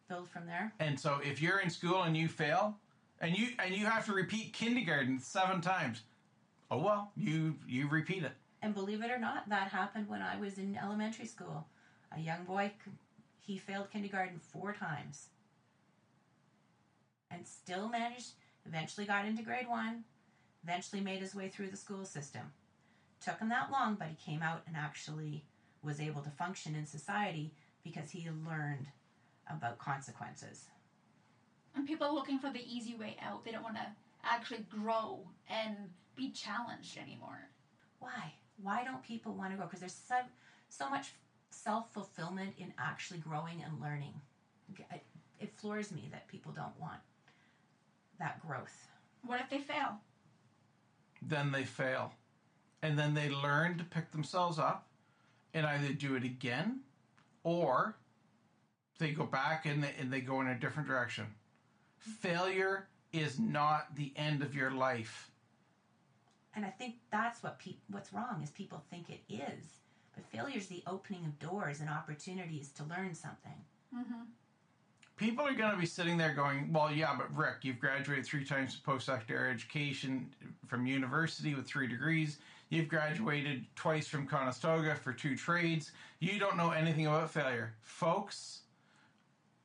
Build 0.08 0.30
from 0.30 0.46
there. 0.46 0.74
And 0.80 0.98
so 0.98 1.20
if 1.24 1.42
you're 1.42 1.60
in 1.60 1.70
school 1.70 2.04
and 2.04 2.16
you 2.16 2.28
fail, 2.28 2.78
and 3.20 3.38
you 3.38 3.50
and 3.60 3.76
you 3.76 3.86
have 3.86 4.06
to 4.06 4.14
repeat 4.14 4.54
kindergarten 4.54 5.20
seven 5.20 5.62
times, 5.62 6.02
oh 6.70 6.80
well, 6.80 7.12
you 7.16 7.56
you 7.68 7.88
repeat 7.90 8.24
it. 8.24 8.34
And 8.62 8.74
believe 8.74 9.04
it 9.04 9.12
or 9.12 9.20
not, 9.20 9.50
that 9.50 9.70
happened 9.70 10.10
when 10.10 10.22
I 10.22 10.38
was 10.40 10.58
in 10.58 10.78
elementary 10.82 11.26
school. 11.26 11.68
A 12.16 12.20
young 12.20 12.44
boy, 12.46 12.72
he 13.40 13.58
failed 13.58 13.92
kindergarten 13.92 14.40
four 14.40 14.74
times, 14.74 15.28
and 17.32 17.46
still 17.46 17.90
managed. 17.90 18.32
Eventually, 18.66 19.06
got 19.06 19.26
into 19.26 19.44
grade 19.44 19.68
one. 19.68 20.04
Eventually, 20.64 21.02
made 21.02 21.22
his 21.22 21.36
way 21.36 21.50
through 21.50 21.70
the 21.70 21.78
school 21.78 22.06
system. 22.06 22.52
Took 23.24 23.40
him 23.40 23.50
that 23.50 23.72
long, 23.72 23.96
but 23.96 24.10
he 24.10 24.32
came 24.32 24.42
out 24.42 24.62
and 24.68 24.76
actually 24.76 25.46
was 25.82 26.00
able 26.00 26.22
to 26.22 26.30
function 26.30 26.76
in 26.76 26.86
society 26.86 27.54
because 27.84 28.12
he 28.12 28.30
learned 28.46 28.88
about 29.50 29.80
consequences. 29.80 30.66
And 31.78 31.86
people 31.88 32.08
are 32.08 32.14
looking 32.14 32.40
for 32.40 32.50
the 32.50 32.64
easy 32.68 32.96
way 32.96 33.16
out. 33.24 33.46
They 33.46 33.52
don't 33.52 33.64
want 33.64 33.76
to 33.76 33.86
actually 34.24 34.66
grow 34.68 35.20
and 35.48 35.76
be 36.16 36.32
challenged 36.32 36.98
anymore. 36.98 37.50
Why? 38.00 38.34
Why 38.64 38.84
don't 38.84 39.04
people 39.04 39.34
want 39.34 39.52
to 39.52 39.58
grow? 39.58 39.68
Because 39.68 39.82
there's 39.82 39.94
so, 39.94 40.16
so 40.70 40.90
much 40.90 41.14
self 41.52 41.94
fulfillment 41.94 42.56
in 42.58 42.74
actually 42.80 43.20
growing 43.20 43.62
and 43.64 43.80
learning. 43.80 44.14
It, 44.92 45.04
it 45.40 45.54
floors 45.56 45.92
me 45.92 46.10
that 46.12 46.28
people 46.28 46.52
don't 46.52 46.78
want 46.82 47.00
that 48.18 48.42
growth. 48.46 48.88
What 49.24 49.40
if 49.40 49.50
they 49.52 49.60
fail? 49.60 50.00
Then 51.22 51.52
they 51.52 51.64
fail. 51.64 52.12
And 52.82 52.98
then 52.98 53.14
they 53.14 53.30
learn 53.30 53.78
to 53.78 53.84
pick 53.84 54.12
themselves 54.12 54.58
up 54.58 54.88
and 55.54 55.64
either 55.64 55.94
do 55.94 56.16
it 56.16 56.24
again 56.24 56.80
or 57.44 57.98
they 58.98 59.12
go 59.12 59.26
back 59.26 59.68
and 59.68 59.84
they, 59.84 59.94
and 60.00 60.12
they 60.12 60.22
go 60.22 60.42
in 60.42 60.48
a 60.48 60.56
different 60.56 60.88
direction. 60.88 61.28
Failure 61.98 62.88
is 63.12 63.40
not 63.40 63.96
the 63.96 64.14
end 64.16 64.42
of 64.42 64.56
your 64.56 64.72
life. 64.72 65.32
And 66.56 66.66
I 66.66 66.70
think 66.70 66.96
that's 67.12 67.44
what 67.44 67.60
pe- 67.60 67.76
what's 67.90 68.12
wrong 68.12 68.42
is 68.44 68.50
people 68.50 68.84
think 68.90 69.10
it 69.10 69.22
is. 69.30 69.66
But 70.16 70.26
failure 70.26 70.58
is 70.58 70.68
the 70.68 70.84
opening 70.88 71.26
of 71.26 71.38
doors 71.40 71.80
and 71.80 71.90
opportunities 71.90 72.70
to 72.70 72.84
learn 72.86 73.14
something. 73.14 73.54
Mm-hmm. 73.96 74.24
People 75.18 75.48
are 75.48 75.54
going 75.54 75.72
to 75.72 75.78
be 75.78 75.86
sitting 75.86 76.18
there 76.18 76.34
going, 76.34 76.72
well, 76.72 76.92
yeah, 76.92 77.16
but 77.18 77.36
Rick, 77.36 77.58
you've 77.62 77.80
graduated 77.80 78.26
three 78.26 78.46
times 78.46 78.76
post-secondary 78.76 79.52
education 79.52 80.30
from 80.68 80.86
university 80.86 81.56
with 81.56 81.68
three 81.68 81.88
degrees. 81.88 82.38
You've 82.70 82.88
graduated 82.88 83.66
twice 83.76 84.08
from 84.08 84.28
Conestoga 84.28 84.96
for 84.96 85.14
two 85.14 85.36
trades. 85.36 85.92
You 86.20 86.40
don't 86.40 86.58
know 86.58 86.72
anything 86.72 87.08
about 87.08 87.32
failure. 87.32 87.74
Folks, 87.82 88.62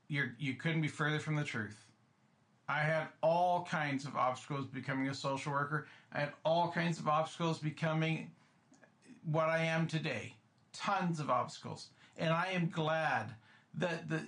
you're, 0.09 0.35
you 0.38 0.55
couldn't 0.55 0.83
be 0.83 0.88
further 0.88 1.18
from 1.18 1.37
the 1.37 1.45
truth. 1.45 1.82
I 2.68 2.81
had 2.81 3.09
all 3.22 3.64
kinds 3.64 4.05
of 4.05 4.16
obstacles 4.16 4.66
becoming 4.66 5.09
a 5.09 5.14
social 5.14 5.53
worker. 5.53 5.87
I 6.12 6.20
had 6.20 6.33
all 6.44 6.70
kinds 6.70 6.98
of 6.98 7.09
obstacles 7.09 7.59
becoming 7.59 8.31
what 9.25 9.48
I 9.48 9.64
am 9.64 9.87
today. 9.87 10.35
Tons 10.72 11.20
of 11.20 11.31
obstacles. 11.31 11.88
And 12.16 12.33
I 12.33 12.48
am 12.53 12.68
glad 12.68 13.35
that 13.75 14.09
the 14.09 14.22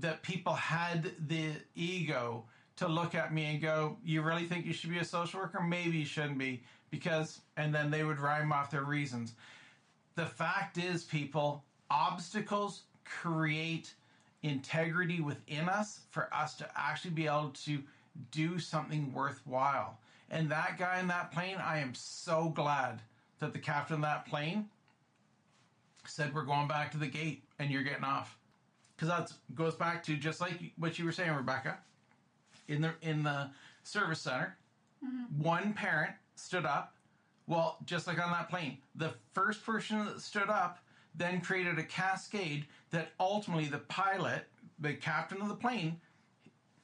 that 0.00 0.22
people 0.22 0.54
had 0.54 1.12
the 1.28 1.52
ego 1.76 2.44
to 2.76 2.88
look 2.88 3.14
at 3.14 3.32
me 3.32 3.44
and 3.44 3.62
go, 3.62 3.96
"You 4.04 4.22
really 4.22 4.46
think 4.46 4.66
you 4.66 4.72
should 4.72 4.90
be 4.90 4.98
a 4.98 5.04
social 5.04 5.40
worker? 5.40 5.60
Maybe 5.60 5.98
you 5.98 6.04
shouldn't 6.04 6.38
be 6.38 6.64
because 6.90 7.40
and 7.56 7.74
then 7.74 7.90
they 7.90 8.04
would 8.04 8.18
rhyme 8.18 8.52
off 8.52 8.70
their 8.70 8.84
reasons. 8.84 9.34
The 10.16 10.26
fact 10.26 10.78
is 10.78 11.04
people, 11.04 11.64
obstacles 11.90 12.82
create 13.04 13.94
integrity 14.44 15.20
within 15.20 15.68
us 15.68 16.00
for 16.10 16.28
us 16.32 16.54
to 16.54 16.68
actually 16.76 17.10
be 17.10 17.26
able 17.26 17.50
to 17.64 17.82
do 18.30 18.58
something 18.58 19.12
worthwhile. 19.12 19.98
And 20.30 20.50
that 20.50 20.78
guy 20.78 21.00
in 21.00 21.08
that 21.08 21.32
plane, 21.32 21.56
I 21.56 21.78
am 21.78 21.94
so 21.94 22.50
glad 22.54 23.00
that 23.40 23.52
the 23.52 23.58
captain 23.58 23.96
of 23.96 24.02
that 24.02 24.26
plane 24.26 24.68
said, 26.06 26.34
We're 26.34 26.44
going 26.44 26.68
back 26.68 26.92
to 26.92 26.98
the 26.98 27.06
gate 27.06 27.42
and 27.58 27.70
you're 27.70 27.82
getting 27.82 28.04
off. 28.04 28.38
Because 28.94 29.08
that 29.08 29.32
goes 29.54 29.74
back 29.74 30.04
to 30.04 30.16
just 30.16 30.40
like 30.40 30.72
what 30.76 30.98
you 30.98 31.04
were 31.04 31.12
saying, 31.12 31.32
Rebecca. 31.32 31.78
In 32.68 32.82
the 32.82 32.92
in 33.02 33.22
the 33.22 33.50
service 33.82 34.20
center, 34.20 34.56
mm-hmm. 35.04 35.42
one 35.42 35.72
parent 35.72 36.12
stood 36.36 36.64
up. 36.64 36.94
Well, 37.46 37.76
just 37.84 38.06
like 38.06 38.22
on 38.24 38.30
that 38.30 38.48
plane, 38.48 38.78
the 38.94 39.12
first 39.32 39.64
person 39.66 40.04
that 40.06 40.20
stood 40.20 40.48
up 40.48 40.78
then 41.14 41.40
created 41.40 41.78
a 41.78 41.84
cascade 41.84 42.66
that 42.90 43.12
ultimately 43.20 43.66
the 43.66 43.78
pilot, 43.78 44.46
the 44.78 44.94
captain 44.94 45.40
of 45.40 45.48
the 45.48 45.54
plane, 45.54 46.00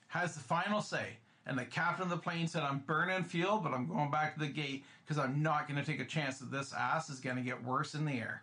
has 0.08 0.34
the 0.34 0.40
final 0.40 0.80
say. 0.80 1.16
And 1.46 1.58
the 1.58 1.64
captain 1.64 2.04
of 2.04 2.10
the 2.10 2.16
plane 2.16 2.46
said, 2.46 2.62
I'm 2.62 2.80
burning 2.80 3.24
fuel, 3.24 3.58
but 3.58 3.72
I'm 3.72 3.88
going 3.88 4.10
back 4.10 4.34
to 4.34 4.40
the 4.40 4.46
gate 4.46 4.84
because 5.04 5.18
I'm 5.18 5.42
not 5.42 5.66
going 5.66 5.82
to 5.82 5.86
take 5.86 6.00
a 6.00 6.04
chance 6.04 6.38
that 6.38 6.50
this 6.50 6.72
ass 6.72 7.08
is 7.08 7.18
going 7.18 7.36
to 7.36 7.42
get 7.42 7.64
worse 7.64 7.94
in 7.94 8.04
the 8.04 8.12
air. 8.12 8.42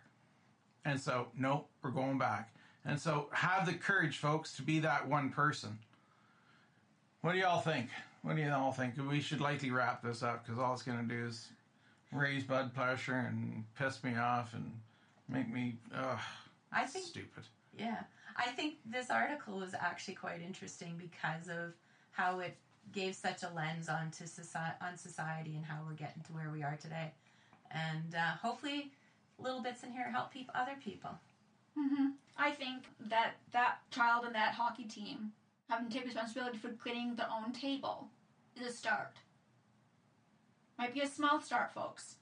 And 0.84 1.00
so, 1.00 1.28
nope, 1.38 1.68
we're 1.82 1.90
going 1.90 2.18
back. 2.18 2.52
And 2.84 2.98
so, 2.98 3.28
have 3.32 3.66
the 3.66 3.74
courage, 3.74 4.18
folks, 4.18 4.54
to 4.56 4.62
be 4.62 4.78
that 4.80 5.08
one 5.08 5.30
person. 5.30 5.78
What 7.20 7.32
do 7.32 7.38
y'all 7.38 7.60
think? 7.60 7.88
What 8.22 8.36
do 8.36 8.42
you 8.42 8.50
all 8.50 8.72
think? 8.72 8.94
We 9.08 9.20
should 9.20 9.40
likely 9.40 9.70
wrap 9.70 10.02
this 10.02 10.22
up 10.22 10.44
because 10.44 10.58
all 10.58 10.72
it's 10.72 10.82
going 10.82 11.06
to 11.06 11.14
do 11.14 11.26
is 11.26 11.48
raise 12.12 12.44
blood 12.44 12.74
pressure 12.74 13.14
and 13.14 13.64
piss 13.78 14.02
me 14.02 14.16
off 14.16 14.54
and 14.54 14.70
make 15.28 15.52
me 15.52 15.76
ugh, 15.94 16.18
I 16.72 16.84
think 16.84 17.06
stupid. 17.06 17.44
Yeah, 17.78 18.02
I 18.36 18.50
think 18.50 18.76
this 18.84 19.10
article 19.10 19.58
was 19.58 19.74
actually 19.74 20.14
quite 20.14 20.40
interesting 20.40 20.94
because 20.98 21.48
of 21.48 21.74
how 22.12 22.40
it 22.40 22.56
gave 22.92 23.14
such 23.14 23.42
a 23.42 23.50
lens 23.54 23.88
onto 23.88 24.26
society, 24.26 24.76
on 24.80 24.96
society 24.96 25.54
and 25.56 25.64
how 25.64 25.80
we're 25.86 25.94
getting 25.94 26.22
to 26.24 26.32
where 26.32 26.50
we 26.50 26.62
are 26.62 26.78
today, 26.80 27.12
and 27.70 28.14
uh, 28.14 28.36
hopefully, 28.40 28.90
little 29.38 29.62
bits 29.62 29.82
in 29.82 29.92
here 29.92 30.10
help 30.10 30.32
people, 30.32 30.54
other 30.56 30.76
people. 30.82 31.10
Mm-hmm. 31.78 32.08
I 32.36 32.50
think 32.52 32.84
that 33.08 33.34
that 33.52 33.78
child 33.90 34.24
and 34.24 34.34
that 34.34 34.54
hockey 34.54 34.84
team 34.84 35.32
having 35.68 35.88
to 35.88 35.94
take 35.94 36.06
responsibility 36.06 36.58
for 36.58 36.70
cleaning 36.70 37.14
their 37.14 37.28
own 37.30 37.52
table 37.52 38.08
is 38.58 38.66
a 38.66 38.72
start. 38.72 39.16
Might 40.78 40.94
be 40.94 41.00
a 41.00 41.08
small 41.08 41.40
start, 41.40 41.74
folks. 41.74 42.16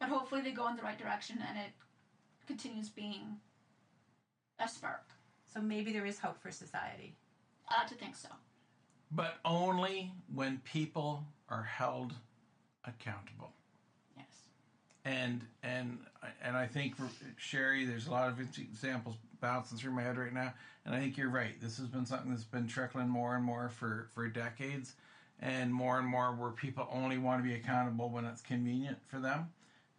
But 0.00 0.08
hopefully 0.08 0.40
they 0.40 0.52
go 0.52 0.68
in 0.68 0.76
the 0.76 0.82
right 0.82 0.98
direction 0.98 1.38
and 1.46 1.58
it 1.58 1.72
continues 2.46 2.88
being 2.88 3.38
a 4.60 4.68
spark. 4.68 5.04
So 5.52 5.60
maybe 5.60 5.92
there 5.92 6.06
is 6.06 6.18
hope 6.18 6.40
for 6.42 6.50
society. 6.50 7.14
I 7.68 7.80
like 7.80 7.88
to 7.88 7.94
think 7.94 8.16
so. 8.16 8.28
But 9.10 9.36
only 9.44 10.12
when 10.32 10.58
people 10.64 11.24
are 11.48 11.62
held 11.62 12.12
accountable. 12.84 13.52
Yes. 14.16 14.26
and 15.04 15.42
and 15.62 15.98
and 16.42 16.56
I 16.56 16.66
think 16.66 16.94
Shari, 17.36 17.84
there's 17.84 18.06
a 18.06 18.10
lot 18.10 18.28
of 18.28 18.40
examples 18.40 19.16
bouncing 19.40 19.78
through 19.78 19.92
my 19.92 20.02
head 20.02 20.16
right 20.18 20.32
now, 20.32 20.52
and 20.84 20.94
I 20.94 21.00
think 21.00 21.16
you're 21.16 21.30
right. 21.30 21.60
This 21.60 21.78
has 21.78 21.86
been 21.86 22.06
something 22.06 22.30
that's 22.30 22.44
been 22.44 22.66
trickling 22.66 23.08
more 23.08 23.36
and 23.36 23.44
more 23.44 23.68
for 23.68 24.08
for 24.14 24.26
decades, 24.28 24.94
and 25.40 25.72
more 25.72 25.98
and 25.98 26.06
more 26.06 26.32
where 26.34 26.50
people 26.50 26.88
only 26.90 27.18
want 27.18 27.42
to 27.42 27.48
be 27.48 27.54
accountable 27.54 28.08
when 28.08 28.24
it's 28.24 28.40
convenient 28.40 28.98
for 29.06 29.18
them, 29.18 29.50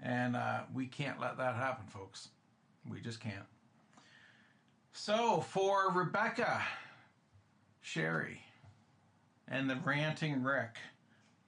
and 0.01 0.35
uh, 0.35 0.61
we 0.73 0.87
can't 0.87 1.19
let 1.19 1.37
that 1.37 1.55
happen, 1.55 1.85
folks. 1.87 2.29
We 2.89 3.01
just 3.01 3.19
can't. 3.19 3.45
So 4.93 5.41
for 5.41 5.91
Rebecca, 5.91 6.61
Shari, 7.81 8.41
and 9.47 9.69
the 9.69 9.75
ranting 9.83 10.43
Rick, 10.43 10.77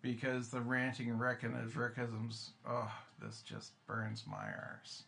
because 0.02 0.50
the 0.50 0.62
ranting 0.62 1.18
Rick 1.18 1.44
and 1.44 1.56
his 1.56 1.74
Rickisms, 1.74 2.50
oh, 2.68 2.92
this 3.22 3.42
just 3.42 3.72
burns 3.88 4.24
my 4.28 4.36
arse. 4.36 5.04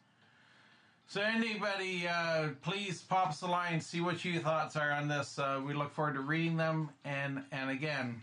So 1.08 1.22
anybody, 1.22 2.08
uh, 2.08 2.50
please 2.62 3.02
pop 3.02 3.30
us 3.30 3.42
a 3.42 3.48
line, 3.48 3.82
see 3.82 4.00
what 4.00 4.24
your 4.24 4.42
thoughts 4.42 4.76
are 4.76 4.92
on 4.92 5.08
this. 5.08 5.40
Uh, 5.40 5.60
we 5.66 5.74
look 5.74 5.92
forward 5.92 6.14
to 6.14 6.22
reading 6.22 6.56
them, 6.56 6.92
and 7.04 7.44
and 7.52 7.72
again, 7.72 8.22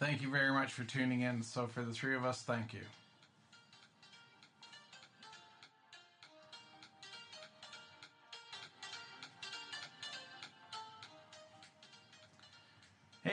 thank 0.00 0.22
you 0.22 0.30
very 0.30 0.52
much 0.52 0.72
for 0.72 0.82
tuning 0.82 1.20
in. 1.20 1.42
So 1.42 1.68
for 1.68 1.82
the 1.82 1.92
three 1.92 2.16
of 2.16 2.24
us, 2.24 2.42
thank 2.42 2.74
you. 2.74 2.80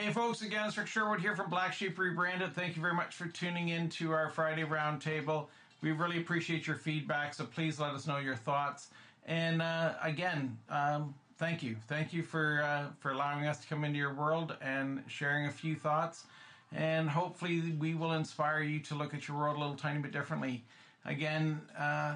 Hey 0.00 0.10
folks, 0.14 0.40
again, 0.40 0.66
it's 0.66 0.78
Rick 0.78 0.86
Sherwood 0.86 1.20
here 1.20 1.36
from 1.36 1.50
Black 1.50 1.74
Sheep 1.74 1.98
Rebranded. 1.98 2.54
Thank 2.54 2.74
you 2.74 2.80
very 2.80 2.94
much 2.94 3.14
for 3.14 3.26
tuning 3.26 3.68
in 3.68 3.90
to 3.90 4.12
our 4.12 4.30
Friday 4.30 4.64
Roundtable. 4.64 5.48
We 5.82 5.92
really 5.92 6.16
appreciate 6.16 6.66
your 6.66 6.76
feedback, 6.76 7.34
so 7.34 7.44
please 7.44 7.78
let 7.78 7.92
us 7.92 8.06
know 8.06 8.16
your 8.16 8.34
thoughts. 8.34 8.88
And 9.26 9.60
uh, 9.60 9.92
again, 10.02 10.56
um, 10.70 11.14
thank 11.36 11.62
you, 11.62 11.76
thank 11.86 12.14
you 12.14 12.22
for 12.22 12.62
uh, 12.62 12.84
for 12.98 13.10
allowing 13.10 13.46
us 13.46 13.60
to 13.60 13.68
come 13.68 13.84
into 13.84 13.98
your 13.98 14.14
world 14.14 14.56
and 14.62 15.04
sharing 15.06 15.48
a 15.48 15.50
few 15.50 15.76
thoughts. 15.76 16.24
And 16.72 17.06
hopefully, 17.06 17.74
we 17.78 17.94
will 17.94 18.14
inspire 18.14 18.62
you 18.62 18.80
to 18.80 18.94
look 18.94 19.12
at 19.12 19.28
your 19.28 19.36
world 19.36 19.58
a 19.58 19.60
little 19.60 19.76
tiny 19.76 20.00
bit 20.00 20.12
differently. 20.12 20.64
Again, 21.04 21.60
uh, 21.78 22.14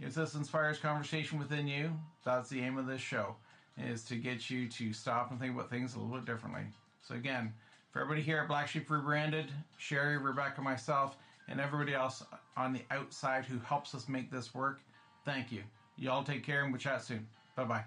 if 0.00 0.14
this 0.14 0.36
inspires 0.36 0.78
conversation 0.78 1.40
within 1.40 1.66
you, 1.66 1.98
that's 2.24 2.48
the 2.48 2.60
aim 2.60 2.78
of 2.78 2.86
this 2.86 3.00
show, 3.00 3.34
is 3.76 4.04
to 4.04 4.14
get 4.14 4.50
you 4.50 4.68
to 4.68 4.92
stop 4.92 5.32
and 5.32 5.40
think 5.40 5.52
about 5.52 5.68
things 5.68 5.96
a 5.96 5.98
little 5.98 6.14
bit 6.14 6.26
differently. 6.26 6.62
So 7.06 7.14
again, 7.14 7.52
for 7.90 8.00
everybody 8.00 8.22
here 8.22 8.38
at 8.38 8.48
Black 8.48 8.68
Sheep 8.68 8.90
Rebranded, 8.90 9.46
Shari, 9.76 10.18
Rebecca, 10.18 10.62
myself, 10.62 11.16
and 11.48 11.60
everybody 11.60 11.94
else 11.94 12.24
on 12.56 12.72
the 12.72 12.82
outside 12.90 13.44
who 13.44 13.58
helps 13.58 13.94
us 13.94 14.08
make 14.08 14.30
this 14.30 14.54
work, 14.54 14.80
thank 15.24 15.52
you. 15.52 15.62
Y'all 15.96 16.24
take 16.24 16.44
care 16.44 16.62
and 16.62 16.72
we'll 16.72 16.80
chat 16.80 17.02
soon. 17.02 17.26
Bye 17.56 17.64
bye. 17.64 17.84